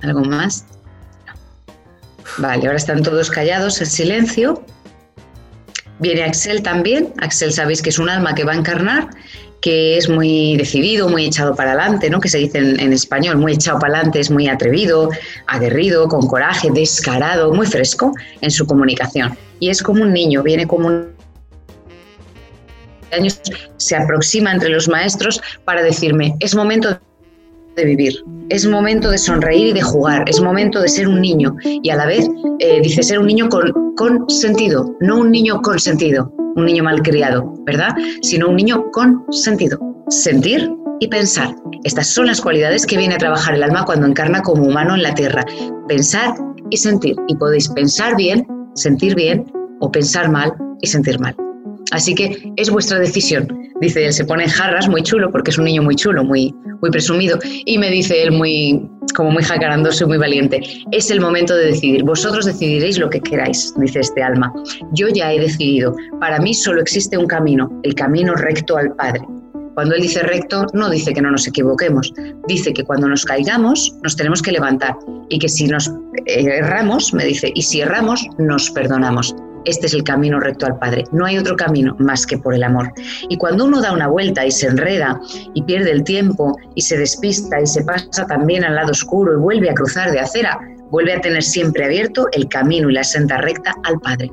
¿Algo 0.00 0.20
más? 0.20 0.64
Vale, 2.36 2.66
ahora 2.66 2.76
están 2.76 3.02
todos 3.02 3.30
callados, 3.30 3.80
en 3.80 3.86
silencio. 3.86 4.62
Viene 5.98 6.22
Axel 6.22 6.62
también. 6.62 7.12
Axel 7.18 7.52
sabéis 7.52 7.82
que 7.82 7.90
es 7.90 7.98
un 7.98 8.08
alma 8.08 8.34
que 8.34 8.44
va 8.44 8.52
a 8.52 8.56
encarnar, 8.56 9.08
que 9.60 9.96
es 9.96 10.08
muy 10.08 10.56
decidido, 10.56 11.08
muy 11.08 11.24
echado 11.24 11.56
para 11.56 11.72
adelante, 11.72 12.10
¿no? 12.10 12.20
Que 12.20 12.28
se 12.28 12.38
dice 12.38 12.58
en, 12.58 12.92
español, 12.92 13.38
muy 13.38 13.54
echado 13.54 13.78
para 13.78 13.94
adelante, 13.94 14.20
es 14.20 14.30
muy 14.30 14.48
atrevido, 14.48 15.10
aguerrido, 15.46 16.06
con 16.06 16.26
coraje, 16.28 16.70
descarado, 16.70 17.52
muy 17.52 17.66
fresco 17.66 18.12
en 18.40 18.50
su 18.50 18.66
comunicación. 18.66 19.36
Y 19.58 19.70
es 19.70 19.82
como 19.82 20.02
un 20.02 20.12
niño, 20.12 20.42
viene 20.42 20.66
como 20.66 20.86
un 20.86 21.18
años 23.10 23.40
se 23.78 23.96
aproxima 23.96 24.52
entre 24.52 24.68
los 24.68 24.86
maestros 24.86 25.40
para 25.64 25.82
decirme, 25.82 26.34
es 26.40 26.54
momento 26.54 27.00
vivir. 27.84 28.14
Es 28.48 28.66
momento 28.66 29.10
de 29.10 29.18
sonreír 29.18 29.68
y 29.68 29.72
de 29.72 29.82
jugar, 29.82 30.24
es 30.28 30.40
momento 30.40 30.80
de 30.80 30.88
ser 30.88 31.08
un 31.08 31.20
niño 31.20 31.54
y 31.64 31.90
a 31.90 31.96
la 31.96 32.06
vez 32.06 32.28
eh, 32.60 32.80
dice 32.82 33.02
ser 33.02 33.18
un 33.18 33.26
niño 33.26 33.48
con, 33.48 33.94
con 33.96 34.28
sentido, 34.28 34.94
no 35.00 35.18
un 35.18 35.30
niño 35.30 35.60
con 35.60 35.78
sentido, 35.78 36.32
un 36.56 36.64
niño 36.64 36.84
malcriado, 36.84 37.52
¿verdad? 37.66 37.90
Sino 38.22 38.48
un 38.48 38.56
niño 38.56 38.90
con 38.92 39.24
sentido, 39.30 39.78
sentir 40.08 40.70
y 41.00 41.08
pensar. 41.08 41.54
Estas 41.84 42.08
son 42.08 42.26
las 42.26 42.40
cualidades 42.40 42.86
que 42.86 42.96
viene 42.96 43.14
a 43.14 43.18
trabajar 43.18 43.54
el 43.54 43.62
alma 43.62 43.84
cuando 43.84 44.06
encarna 44.06 44.42
como 44.42 44.64
humano 44.64 44.94
en 44.94 45.02
la 45.02 45.14
tierra, 45.14 45.44
pensar 45.86 46.34
y 46.70 46.76
sentir. 46.76 47.16
Y 47.28 47.36
podéis 47.36 47.68
pensar 47.68 48.16
bien, 48.16 48.46
sentir 48.74 49.14
bien 49.14 49.44
o 49.80 49.90
pensar 49.90 50.30
mal 50.30 50.52
y 50.80 50.86
sentir 50.86 51.20
mal. 51.20 51.36
Así 51.92 52.14
que 52.14 52.52
es 52.56 52.70
vuestra 52.70 52.98
decisión. 52.98 53.48
Dice 53.80 54.04
él, 54.04 54.12
se 54.12 54.24
pone 54.24 54.44
en 54.44 54.50
jarras, 54.50 54.88
muy 54.88 55.02
chulo, 55.02 55.30
porque 55.30 55.50
es 55.50 55.58
un 55.58 55.64
niño 55.64 55.82
muy 55.82 55.94
chulo, 55.94 56.24
muy, 56.24 56.54
muy 56.80 56.90
presumido. 56.90 57.38
Y 57.64 57.78
me 57.78 57.90
dice 57.90 58.22
él, 58.22 58.32
muy, 58.32 58.82
como 59.14 59.30
muy 59.30 59.42
jacarandoso 59.42 60.04
y 60.04 60.08
muy 60.08 60.18
valiente, 60.18 60.60
es 60.92 61.10
el 61.10 61.20
momento 61.20 61.54
de 61.54 61.66
decidir. 61.66 62.02
Vosotros 62.04 62.44
decidiréis 62.46 62.98
lo 62.98 63.08
que 63.08 63.20
queráis, 63.20 63.72
dice 63.76 64.00
este 64.00 64.22
alma. 64.22 64.52
Yo 64.92 65.08
ya 65.08 65.32
he 65.32 65.40
decidido. 65.40 65.94
Para 66.20 66.38
mí 66.38 66.54
solo 66.54 66.80
existe 66.80 67.16
un 67.16 67.26
camino, 67.26 67.70
el 67.84 67.94
camino 67.94 68.34
recto 68.34 68.76
al 68.76 68.94
Padre. 68.96 69.22
Cuando 69.74 69.94
él 69.94 70.02
dice 70.02 70.24
recto, 70.24 70.66
no 70.72 70.90
dice 70.90 71.12
que 71.12 71.22
no 71.22 71.30
nos 71.30 71.46
equivoquemos, 71.46 72.12
dice 72.48 72.72
que 72.72 72.82
cuando 72.82 73.06
nos 73.06 73.24
caigamos 73.24 73.94
nos 74.02 74.16
tenemos 74.16 74.42
que 74.42 74.50
levantar 74.50 74.96
y 75.28 75.38
que 75.38 75.48
si 75.48 75.68
nos 75.68 75.88
erramos, 76.26 77.14
me 77.14 77.24
dice, 77.24 77.52
y 77.54 77.62
si 77.62 77.82
erramos, 77.82 78.26
nos 78.38 78.72
perdonamos. 78.72 79.36
Este 79.64 79.86
es 79.86 79.94
el 79.94 80.04
camino 80.04 80.40
recto 80.40 80.66
al 80.66 80.78
Padre. 80.78 81.04
No 81.12 81.26
hay 81.26 81.38
otro 81.38 81.56
camino 81.56 81.94
más 81.98 82.26
que 82.26 82.38
por 82.38 82.54
el 82.54 82.62
amor. 82.62 82.92
Y 83.28 83.36
cuando 83.36 83.64
uno 83.64 83.80
da 83.80 83.92
una 83.92 84.08
vuelta 84.08 84.46
y 84.46 84.50
se 84.50 84.66
enreda 84.66 85.20
y 85.54 85.62
pierde 85.62 85.90
el 85.90 86.04
tiempo 86.04 86.56
y 86.74 86.82
se 86.82 86.96
despista 86.98 87.60
y 87.60 87.66
se 87.66 87.82
pasa 87.84 88.26
también 88.26 88.64
al 88.64 88.74
lado 88.76 88.92
oscuro 88.92 89.34
y 89.34 89.36
vuelve 89.36 89.70
a 89.70 89.74
cruzar 89.74 90.10
de 90.10 90.20
acera, 90.20 90.58
vuelve 90.90 91.14
a 91.14 91.20
tener 91.20 91.42
siempre 91.42 91.84
abierto 91.84 92.28
el 92.32 92.48
camino 92.48 92.90
y 92.90 92.94
la 92.94 93.04
senda 93.04 93.38
recta 93.38 93.74
al 93.84 94.00
Padre. 94.00 94.30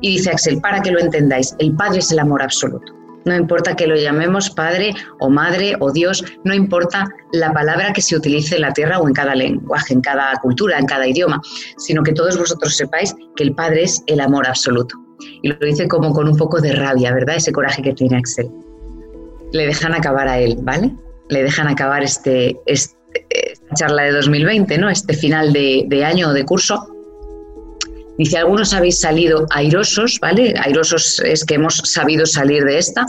Y 0.00 0.16
dice 0.16 0.30
Axel, 0.30 0.60
para 0.60 0.80
que 0.80 0.90
lo 0.90 1.00
entendáis, 1.00 1.54
el 1.58 1.74
Padre 1.74 1.98
es 1.98 2.10
el 2.10 2.18
amor 2.18 2.42
absoluto. 2.42 2.99
No 3.24 3.34
importa 3.34 3.76
que 3.76 3.86
lo 3.86 3.96
llamemos 3.96 4.50
Padre 4.50 4.94
o 5.20 5.28
Madre 5.28 5.76
o 5.80 5.92
Dios, 5.92 6.24
no 6.44 6.54
importa 6.54 7.08
la 7.32 7.52
palabra 7.52 7.92
que 7.92 8.00
se 8.00 8.16
utilice 8.16 8.56
en 8.56 8.62
la 8.62 8.72
tierra 8.72 8.98
o 8.98 9.06
en 9.06 9.14
cada 9.14 9.34
lenguaje, 9.34 9.94
en 9.94 10.00
cada 10.00 10.34
cultura, 10.40 10.78
en 10.78 10.86
cada 10.86 11.06
idioma, 11.06 11.40
sino 11.76 12.02
que 12.02 12.12
todos 12.12 12.38
vosotros 12.38 12.76
sepáis 12.76 13.14
que 13.36 13.44
el 13.44 13.54
Padre 13.54 13.84
es 13.84 14.02
el 14.06 14.20
amor 14.20 14.46
absoluto. 14.46 14.96
Y 15.42 15.48
lo 15.48 15.56
dice 15.56 15.86
como 15.86 16.12
con 16.12 16.28
un 16.28 16.36
poco 16.36 16.60
de 16.60 16.72
rabia, 16.72 17.12
¿verdad? 17.12 17.36
Ese 17.36 17.52
coraje 17.52 17.82
que 17.82 17.92
tiene 17.92 18.16
Axel. 18.16 18.50
Le 19.52 19.66
dejan 19.66 19.94
acabar 19.94 20.28
a 20.28 20.38
él, 20.38 20.56
¿vale? 20.62 20.94
Le 21.28 21.42
dejan 21.42 21.68
acabar 21.68 22.02
este, 22.02 22.58
este 22.66 22.98
esta 23.30 23.74
charla 23.74 24.04
de 24.04 24.12
2020, 24.12 24.78
¿no? 24.78 24.88
Este 24.88 25.14
final 25.14 25.52
de 25.52 26.04
año 26.04 26.28
o 26.28 26.32
de 26.32 26.44
curso 26.44 26.89
Dice, 28.20 28.36
algunos 28.36 28.74
habéis 28.74 29.00
salido 29.00 29.46
airosos, 29.48 30.18
¿vale? 30.20 30.52
Airosos 30.62 31.22
es 31.24 31.42
que 31.42 31.54
hemos 31.54 31.76
sabido 31.76 32.26
salir 32.26 32.62
de 32.64 32.76
esta. 32.76 33.06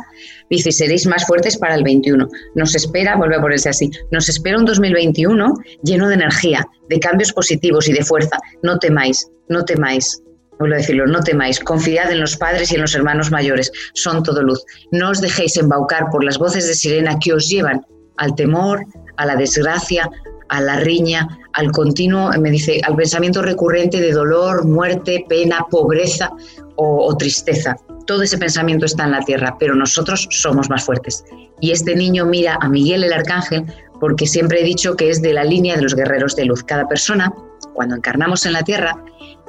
Dice, 0.49 0.71
seréis 0.71 1.05
más 1.05 1.27
fuertes 1.27 1.57
para 1.57 1.75
el 1.75 1.83
21. 1.83 2.29
Nos 2.55 2.75
espera, 2.75 3.17
vuelve 3.17 3.35
a 3.35 3.41
ponerse 3.41 3.67
así, 3.67 3.91
nos 4.11 4.29
espera 4.29 4.57
un 4.57 4.63
2021 4.63 5.53
lleno 5.83 6.07
de 6.07 6.13
energía, 6.13 6.65
de 6.87 6.97
cambios 7.01 7.33
positivos 7.33 7.89
y 7.89 7.91
de 7.91 8.05
fuerza. 8.05 8.37
No 8.63 8.79
temáis, 8.79 9.27
no 9.49 9.65
temáis. 9.65 10.23
Vuelvo 10.57 10.75
a 10.75 10.77
decirlo, 10.77 11.05
no 11.05 11.21
temáis, 11.21 11.59
confiad 11.59 12.09
en 12.09 12.21
los 12.21 12.37
padres 12.37 12.71
y 12.71 12.75
en 12.75 12.81
los 12.81 12.95
hermanos 12.95 13.31
mayores, 13.31 13.69
son 13.93 14.23
todo 14.23 14.41
luz. 14.41 14.63
No 14.91 15.09
os 15.09 15.19
dejéis 15.19 15.57
embaucar 15.57 16.05
por 16.09 16.23
las 16.23 16.37
voces 16.37 16.67
de 16.67 16.73
sirena 16.73 17.19
que 17.19 17.33
os 17.33 17.49
llevan 17.49 17.85
al 18.15 18.33
temor, 18.35 18.85
a 19.17 19.25
la 19.25 19.35
desgracia, 19.35 20.09
a 20.51 20.59
la 20.59 20.75
riña, 20.75 21.39
al 21.53 21.71
continuo, 21.71 22.29
me 22.37 22.51
dice, 22.51 22.81
al 22.85 22.95
pensamiento 22.97 23.41
recurrente 23.41 24.01
de 24.01 24.11
dolor, 24.11 24.65
muerte, 24.67 25.25
pena, 25.27 25.65
pobreza 25.71 26.29
o, 26.75 27.15
tristeza. 27.15 27.77
Todo 28.05 28.23
ese 28.23 28.37
pensamiento 28.37 28.85
está 28.85 29.05
en 29.05 29.11
la 29.11 29.21
tierra, 29.21 29.55
pero 29.59 29.75
nosotros 29.75 30.27
somos 30.29 30.69
más 30.69 30.83
fuertes. 30.83 31.23
Y 31.61 31.71
este 31.71 31.95
niño 31.95 32.25
mira 32.25 32.57
a 32.59 32.67
Miguel 32.67 33.03
el 33.03 33.13
Arcángel 33.13 33.65
porque 34.01 34.27
siempre 34.27 34.59
he 34.59 34.63
dicho 34.65 34.95
que 34.95 35.09
es 35.09 35.21
de 35.21 35.33
la 35.33 35.45
línea 35.45 35.77
de 35.77 35.83
los 35.83 35.95
guerreros 35.95 36.35
de 36.35 36.45
luz. 36.45 36.63
Cada 36.63 36.85
persona, 36.85 37.33
cuando 37.73 37.95
encarnamos 37.95 38.45
en 38.45 38.53
la 38.53 38.63
tierra, 38.63 38.93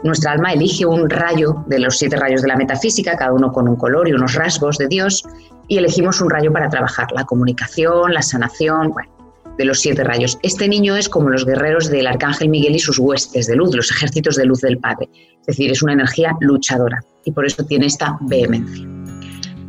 nuestra 0.04 0.32
alma 0.32 0.52
elige 0.52 0.86
un 0.86 1.10
rayo 1.10 1.64
de 1.66 1.80
los 1.80 1.98
siete 1.98 2.16
rayos 2.16 2.42
de 2.42 2.48
la 2.48 2.56
metafísica, 2.56 3.16
cada 3.16 3.32
uno 3.32 3.50
con 3.50 3.66
un 3.66 3.76
color 3.76 4.08
y 4.08 4.12
unos 4.12 4.34
rasgos 4.34 4.78
de 4.78 4.86
Dios, 4.86 5.24
y 5.66 5.78
elegimos 5.78 6.20
un 6.20 6.30
rayo 6.30 6.52
para 6.52 6.68
trabajar, 6.68 7.08
la 7.12 7.24
comunicación, 7.24 8.12
la 8.12 8.22
sanación, 8.22 8.90
bueno, 8.90 9.21
de 9.62 9.66
los 9.66 9.80
siete 9.80 10.02
rayos. 10.02 10.38
Este 10.42 10.68
niño 10.68 10.96
es 10.96 11.08
como 11.08 11.30
los 11.30 11.46
guerreros 11.46 11.88
del 11.88 12.08
arcángel 12.08 12.48
Miguel 12.48 12.74
y 12.74 12.80
sus 12.80 12.98
huestes 12.98 13.46
de 13.46 13.54
luz, 13.54 13.72
los 13.74 13.92
ejércitos 13.92 14.34
de 14.34 14.44
luz 14.44 14.60
del 14.60 14.78
Padre. 14.78 15.08
Es 15.40 15.46
decir, 15.46 15.70
es 15.70 15.82
una 15.82 15.92
energía 15.92 16.32
luchadora 16.40 17.00
y 17.24 17.30
por 17.30 17.46
eso 17.46 17.64
tiene 17.64 17.86
esta 17.86 18.18
vehemencia. 18.22 18.84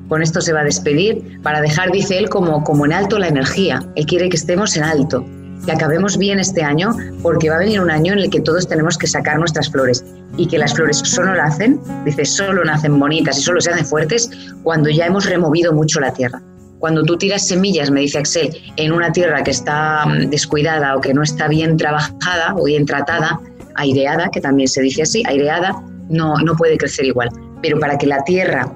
Con 0.09 0.23
esto 0.23 0.41
se 0.41 0.51
va 0.51 0.61
a 0.61 0.63
despedir 0.63 1.39
para 1.43 1.61
dejar, 1.61 1.91
dice 1.91 2.17
él, 2.17 2.27
como, 2.27 2.63
como 2.63 2.87
en 2.87 2.93
alto 2.93 3.19
la 3.19 3.27
energía. 3.27 3.87
Él 3.95 4.07
quiere 4.07 4.29
que 4.29 4.37
estemos 4.37 4.75
en 4.75 4.83
alto, 4.83 5.23
que 5.63 5.71
acabemos 5.71 6.17
bien 6.17 6.39
este 6.39 6.63
año, 6.63 6.95
porque 7.21 7.51
va 7.51 7.57
a 7.57 7.59
venir 7.59 7.79
un 7.79 7.91
año 7.91 8.13
en 8.13 8.19
el 8.19 8.31
que 8.31 8.41
todos 8.41 8.67
tenemos 8.67 8.97
que 8.97 9.05
sacar 9.05 9.37
nuestras 9.37 9.69
flores 9.69 10.03
y 10.37 10.47
que 10.47 10.57
las 10.57 10.73
flores 10.73 10.97
solo 10.97 11.35
nacen, 11.35 11.79
dice, 12.03 12.25
solo 12.25 12.65
nacen 12.65 12.99
bonitas 12.99 13.37
y 13.37 13.43
solo 13.43 13.61
se 13.61 13.69
hacen 13.69 13.85
fuertes 13.85 14.29
cuando 14.63 14.89
ya 14.89 15.05
hemos 15.05 15.25
removido 15.27 15.71
mucho 15.71 15.99
la 15.99 16.11
tierra. 16.13 16.41
Cuando 16.83 17.01
tú 17.03 17.15
tiras 17.15 17.47
semillas, 17.47 17.89
me 17.91 18.01
dice 18.01 18.17
Axel, 18.17 18.49
en 18.75 18.91
una 18.91 19.09
tierra 19.09 19.41
que 19.41 19.51
está 19.51 20.05
mm, 20.05 20.29
descuidada 20.29 20.97
o 20.97 20.99
que 20.99 21.13
no 21.13 21.23
está 21.23 21.47
bien 21.47 21.77
trabajada 21.77 22.53
o 22.57 22.65
bien 22.65 22.85
tratada, 22.85 23.39
aireada, 23.75 24.27
que 24.27 24.41
también 24.41 24.67
se 24.67 24.81
dice 24.81 25.03
así, 25.03 25.23
aireada, 25.25 25.81
no, 26.09 26.35
no 26.43 26.57
puede 26.57 26.77
crecer 26.77 27.05
igual. 27.05 27.29
Pero 27.61 27.79
para 27.79 27.97
que 27.97 28.05
la 28.05 28.21
tierra 28.25 28.69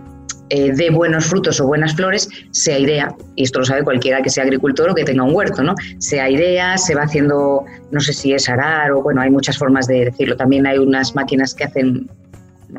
eh, 0.50 0.72
dé 0.74 0.90
buenos 0.90 1.26
frutos 1.26 1.60
o 1.60 1.68
buenas 1.68 1.96
flores, 1.98 2.30
se 2.52 2.76
airea, 2.76 3.14
y 3.36 3.44
esto 3.44 3.60
lo 3.60 3.66
sabe 3.66 3.84
cualquiera 3.84 4.22
que 4.22 4.30
sea 4.30 4.46
agricultor 4.46 4.92
o 4.92 4.96
que 4.96 5.04
tenga 5.04 5.24
un 5.24 5.36
huerto, 5.36 5.62
¿no? 5.62 5.76
Se 6.00 6.22
airea, 6.22 6.78
se 6.78 6.96
va 6.96 7.02
haciendo, 7.02 7.66
no 7.92 8.00
sé 8.00 8.14
si 8.14 8.32
es 8.32 8.48
arar 8.48 8.94
o 8.94 9.02
bueno, 9.04 9.20
hay 9.20 9.32
muchas 9.32 9.58
formas 9.58 9.86
de 9.86 10.06
decirlo. 10.06 10.38
También 10.38 10.66
hay 10.66 10.78
unas 10.78 11.14
máquinas 11.14 11.54
que 11.54 11.66
hacen 11.66 12.10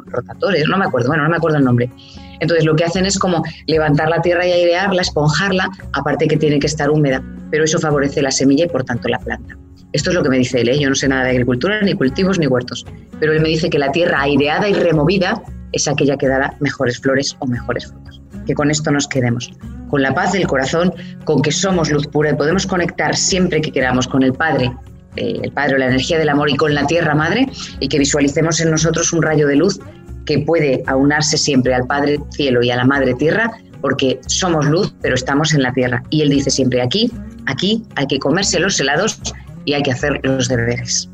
rotatorios, 0.07 0.71
no 0.71 0.79
me 0.79 0.87
acuerdo, 0.87 1.09
bueno, 1.09 1.25
no 1.25 1.29
me 1.29 1.37
acuerdo 1.37 1.59
el 1.59 1.65
nombre. 1.65 1.91
Entonces 2.41 2.65
lo 2.65 2.77
que 2.77 2.85
hacen 2.85 3.07
es 3.07 3.19
como 3.19 3.43
levantar 3.67 4.09
la 4.09 4.21
tierra 4.21 4.47
y 4.47 4.53
airearla, 4.53 5.03
esponjarla, 5.03 5.69
aparte 5.93 6.29
que 6.29 6.37
tiene 6.37 6.59
que 6.59 6.67
estar 6.67 6.91
húmeda, 6.91 7.23
pero 7.51 7.65
eso 7.65 7.79
favorece 7.79 8.23
la 8.23 8.31
semilla 8.31 8.65
y 8.65 8.69
por 8.69 8.85
tanto 8.85 9.09
la 9.09 9.19
planta. 9.19 9.57
Esto 9.93 10.11
es 10.11 10.17
lo 10.17 10.23
que 10.23 10.29
me 10.29 10.39
dice 10.39 10.61
él, 10.61 10.69
¿eh? 10.69 10.79
yo 10.79 10.89
no 10.89 10.95
sé 10.95 11.09
nada 11.09 11.25
de 11.25 11.31
agricultura, 11.31 11.81
ni 11.81 11.95
cultivos, 11.95 12.39
ni 12.39 12.47
huertos, 12.47 12.85
pero 13.21 13.33
él 13.33 13.41
me 13.41 13.49
dice 13.49 13.71
que 13.71 13.79
la 13.79 13.91
tierra 13.91 14.21
aireada 14.21 14.69
y 14.69 14.75
removida 14.75 15.43
es 15.73 15.89
aquella 15.89 16.17
que 16.17 16.29
dará 16.29 16.55
mejores 16.61 16.99
flores 16.99 17.37
o 17.39 17.47
mejores 17.47 17.87
frutos. 17.87 18.21
Que 18.47 18.55
con 18.55 18.71
esto 18.71 18.91
nos 18.91 19.07
quedemos, 19.07 19.51
con 19.89 20.03
la 20.03 20.15
paz 20.15 20.33
del 20.33 20.47
corazón, 20.47 20.93
con 21.25 21.43
que 21.43 21.53
somos 21.53 21.91
luz 21.91 22.07
pura 22.07 22.31
y 22.31 22.35
podemos 22.35 22.67
conectar 22.67 23.17
siempre 23.17 23.61
que 23.61 23.73
queramos 23.73 24.07
con 24.07 24.23
el 24.23 24.33
Padre, 24.33 24.73
eh, 25.17 25.41
el 25.43 25.53
Padre, 25.53 25.79
la 25.79 25.87
energía 25.87 26.19
del 26.19 26.29
amor 26.29 26.51
y 26.51 26.57
con 26.57 26.75
la 26.75 26.87
Tierra 26.87 27.15
Madre, 27.15 27.49
y 27.81 27.89
que 27.89 27.99
visualicemos 27.99 28.61
en 28.61 28.71
nosotros 28.71 29.13
un 29.13 29.23
rayo 29.23 29.47
de 29.47 29.57
luz 29.57 29.81
que 30.29 30.41
puede 30.41 30.83
aunarse 30.87 31.39
siempre 31.39 31.75
al 31.75 31.87
Padre 31.87 32.21
Cielo 32.33 32.63
y 32.63 32.71
a 32.71 32.77
la 32.77 32.85
Madre 32.85 33.15
Tierra, 33.15 33.51
porque 33.81 34.21
somos 34.27 34.67
luz, 34.67 34.95
pero 35.01 35.15
estamos 35.15 35.55
en 35.55 35.63
la 35.63 35.73
Tierra. 35.73 36.03
Y 36.11 36.21
él 36.21 36.29
dice 36.29 36.51
siempre, 36.51 36.83
aquí, 36.83 37.11
aquí 37.47 37.83
hay 37.97 38.07
que 38.07 38.19
comerse 38.19 38.61
los 38.61 38.79
helados 38.79 39.19
y 39.65 39.73
hay 39.73 39.83
que 39.83 39.93
hacer 39.93 40.21
los 40.25 40.49
deberes. 40.49 41.09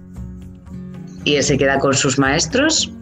Y 1.22 1.36
él 1.36 1.44
se 1.44 1.56
queda 1.56 1.78
con 1.78 1.94
sus 1.94 2.18
maestros 2.18 2.92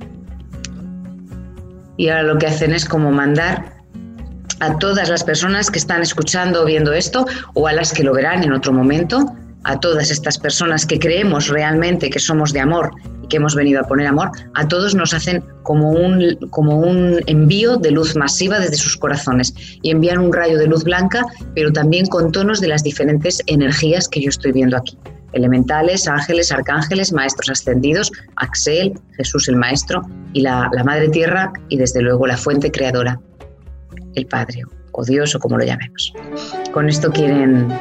y 1.97 2.11
ahora 2.11 2.25
lo 2.25 2.39
que 2.39 2.47
hacen 2.47 2.75
es 2.75 2.85
como 2.85 3.11
mandar 3.11 3.73
a 4.61 4.77
todas 4.79 5.09
las 5.09 5.25
personas 5.25 5.71
que 5.71 5.79
están 5.79 6.03
escuchando 6.03 6.63
o 6.63 6.67
viendo 6.67 6.93
esto 6.93 7.25
o 7.55 7.69
a 7.69 7.73
las 7.73 7.91
que 7.91 8.03
lo 8.03 8.13
verán 8.13 8.45
en 8.45 8.53
otro 8.53 8.73
momento, 8.75 9.35
a 9.65 9.79
todas 9.81 10.11
estas 10.11 10.39
personas 10.39 10.87
que 10.87 10.99
creemos 10.99 11.49
realmente 11.49 12.11
que 12.11 12.19
somos 12.19 12.53
de 12.53 12.61
amor 12.61 12.91
y 13.23 13.29
que 13.29 13.37
hemos 13.37 13.55
venido 13.55 13.81
a 13.81 13.85
poner 13.85 14.07
amor, 14.07 14.31
a 14.55 14.69
todos 14.69 14.95
nos 14.95 15.15
hacen 15.15 15.45
como 15.63 15.91
un, 15.91 16.37
como 16.51 16.79
un 16.79 17.21
envío 17.27 17.77
de 17.77 17.91
luz 17.91 18.17
masiva 18.17 18.59
desde 18.59 18.77
sus 18.77 18.97
corazones 18.97 19.55
y 19.83 19.91
envían 19.91 20.19
un 20.19 20.33
rayo 20.33 20.59
de 20.59 20.67
luz 20.67 20.85
blanca, 20.85 21.25
pero 21.55 21.73
también 21.73 22.07
con 22.07 22.33
tonos 22.33 22.61
de 22.61 22.69
las 22.69 22.83
diferentes 22.83 23.41
energías 23.47 24.09
que 24.09 24.21
yo 24.21 24.29
estoy 24.29 24.53
viendo 24.53 24.77
aquí 24.77 24.99
elementales, 25.33 26.07
ángeles, 26.09 26.53
arcángeles, 26.53 27.13
maestros 27.13 27.51
ascendidos, 27.51 28.11
Axel, 28.37 28.93
Jesús 29.17 29.49
el 29.49 29.57
Maestro 29.57 30.03
y 30.33 30.43
la, 30.43 30.71
Madre 30.85 31.09
Tierra 31.09 31.53
y 31.69 31.77
desde 31.77 32.03
luego 32.03 32.27
la 32.27 32.37
fuente 32.37 32.71
creadora, 32.71 33.19
el 34.15 34.27
Padre 34.27 34.63
o 34.93 35.05
Dios 35.05 35.35
o 35.35 35.39
como 35.39 35.59
lo 35.59 35.65
llamemos. 35.65 36.13
Con 36.73 36.89
esto 36.89 37.11
quieren, 37.11 37.73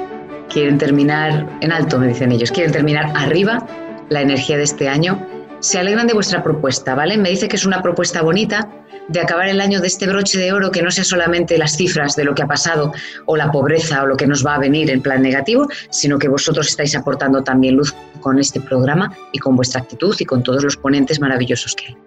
quieren 0.51 0.77
terminar 0.77 1.47
en 1.61 1.71
alto, 1.71 1.97
me 1.99 2.07
dicen 2.07 2.31
ellos, 2.31 2.51
quieren 2.51 2.71
terminar 2.71 3.11
arriba 3.15 3.65
la 4.09 4.21
energía 4.21 4.57
de 4.57 4.63
este 4.63 4.89
año. 4.89 5.25
Se 5.59 5.79
alegran 5.79 6.07
de 6.07 6.13
vuestra 6.13 6.43
propuesta, 6.43 6.95
¿vale? 6.95 7.17
Me 7.17 7.29
dice 7.29 7.47
que 7.47 7.55
es 7.55 7.65
una 7.65 7.81
propuesta 7.81 8.21
bonita, 8.21 8.67
de 9.07 9.19
acabar 9.19 9.47
el 9.47 9.59
año 9.59 9.81
de 9.81 9.87
este 9.87 10.07
broche 10.07 10.39
de 10.39 10.53
oro 10.53 10.71
que 10.71 10.81
no 10.81 10.89
sea 10.89 11.03
solamente 11.03 11.57
las 11.57 11.75
cifras 11.75 12.15
de 12.15 12.23
lo 12.23 12.33
que 12.33 12.43
ha 12.43 12.47
pasado 12.47 12.93
o 13.25 13.35
la 13.35 13.51
pobreza 13.51 14.03
o 14.03 14.07
lo 14.07 14.15
que 14.15 14.27
nos 14.27 14.45
va 14.45 14.55
a 14.55 14.59
venir 14.59 14.89
en 14.89 15.01
plan 15.01 15.21
negativo, 15.21 15.67
sino 15.89 16.17
que 16.17 16.29
vosotros 16.29 16.67
estáis 16.67 16.95
aportando 16.95 17.43
también 17.43 17.75
luz 17.75 17.93
con 18.21 18.39
este 18.39 18.61
programa 18.61 19.15
y 19.31 19.39
con 19.39 19.55
vuestra 19.55 19.81
actitud 19.81 20.15
y 20.19 20.25
con 20.25 20.43
todos 20.43 20.63
los 20.63 20.77
ponentes 20.77 21.19
maravillosos 21.19 21.75
que 21.75 21.87
hay. 21.87 21.97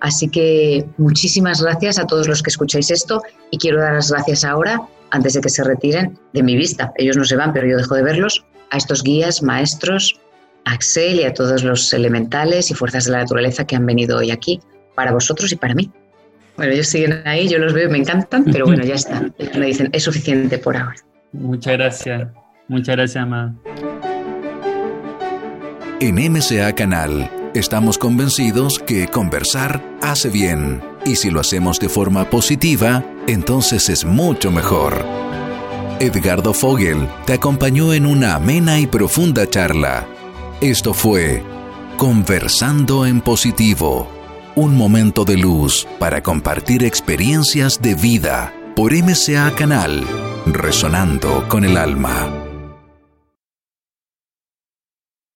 Así 0.00 0.28
que 0.28 0.84
muchísimas 0.98 1.62
gracias 1.62 1.98
a 1.98 2.06
todos 2.06 2.26
los 2.28 2.42
que 2.42 2.50
escucháis 2.50 2.90
esto 2.90 3.22
y 3.50 3.58
quiero 3.58 3.80
dar 3.80 3.94
las 3.94 4.10
gracias 4.10 4.44
ahora, 4.44 4.82
antes 5.14 5.34
de 5.34 5.40
que 5.40 5.48
se 5.48 5.62
retiren 5.62 6.18
de 6.32 6.42
mi 6.42 6.56
vista. 6.56 6.92
Ellos 6.96 7.16
no 7.16 7.24
se 7.24 7.36
van, 7.36 7.52
pero 7.52 7.66
yo 7.68 7.76
dejo 7.76 7.94
de 7.94 8.02
verlos, 8.02 8.44
a 8.70 8.76
estos 8.76 9.02
guías, 9.04 9.42
maestros, 9.42 10.20
a 10.64 10.72
Axel 10.72 11.20
y 11.20 11.24
a 11.24 11.32
todos 11.32 11.62
los 11.62 11.92
elementales 11.92 12.70
y 12.70 12.74
fuerzas 12.74 13.04
de 13.04 13.12
la 13.12 13.18
naturaleza 13.18 13.64
que 13.64 13.76
han 13.76 13.86
venido 13.86 14.18
hoy 14.18 14.32
aquí 14.32 14.60
para 14.96 15.12
vosotros 15.12 15.52
y 15.52 15.56
para 15.56 15.74
mí. 15.74 15.90
Bueno, 16.56 16.72
ellos 16.72 16.88
siguen 16.88 17.22
ahí, 17.24 17.48
yo 17.48 17.58
los 17.58 17.72
veo, 17.72 17.88
me 17.90 17.98
encantan, 17.98 18.44
pero 18.44 18.66
bueno, 18.66 18.84
ya 18.84 18.94
está. 18.94 19.20
Me 19.58 19.66
dicen, 19.66 19.88
es 19.92 20.02
suficiente 20.02 20.58
por 20.58 20.76
ahora. 20.76 20.96
Muchas 21.32 21.74
gracias, 21.74 22.28
muchas 22.68 22.96
gracias, 22.96 23.22
Amada. 23.22 23.54
En 26.00 26.16
MCA 26.16 26.74
Canal 26.74 27.30
estamos 27.54 27.98
convencidos 27.98 28.80
que 28.80 29.06
conversar 29.06 29.80
hace 30.02 30.28
bien 30.28 30.82
y 31.06 31.16
si 31.16 31.30
lo 31.30 31.40
hacemos 31.40 31.78
de 31.78 31.88
forma 31.88 32.30
positiva, 32.30 33.04
entonces 33.26 33.88
es 33.88 34.04
mucho 34.04 34.50
mejor. 34.50 35.04
Edgardo 36.00 36.52
Fogel 36.52 37.08
te 37.24 37.34
acompañó 37.34 37.92
en 37.92 38.06
una 38.06 38.34
amena 38.34 38.80
y 38.80 38.86
profunda 38.86 39.48
charla. 39.48 40.06
Esto 40.60 40.94
fue 40.94 41.42
Conversando 41.96 43.06
en 43.06 43.20
Positivo 43.20 44.08
un 44.56 44.76
momento 44.76 45.24
de 45.24 45.36
luz 45.36 45.86
para 45.98 46.22
compartir 46.22 46.84
experiencias 46.84 47.82
de 47.82 47.94
vida 47.94 48.54
por 48.76 48.92
MCA 48.92 49.52
Canal, 49.56 50.04
resonando 50.46 51.48
con 51.48 51.64
el 51.64 51.76
alma. 51.76 52.43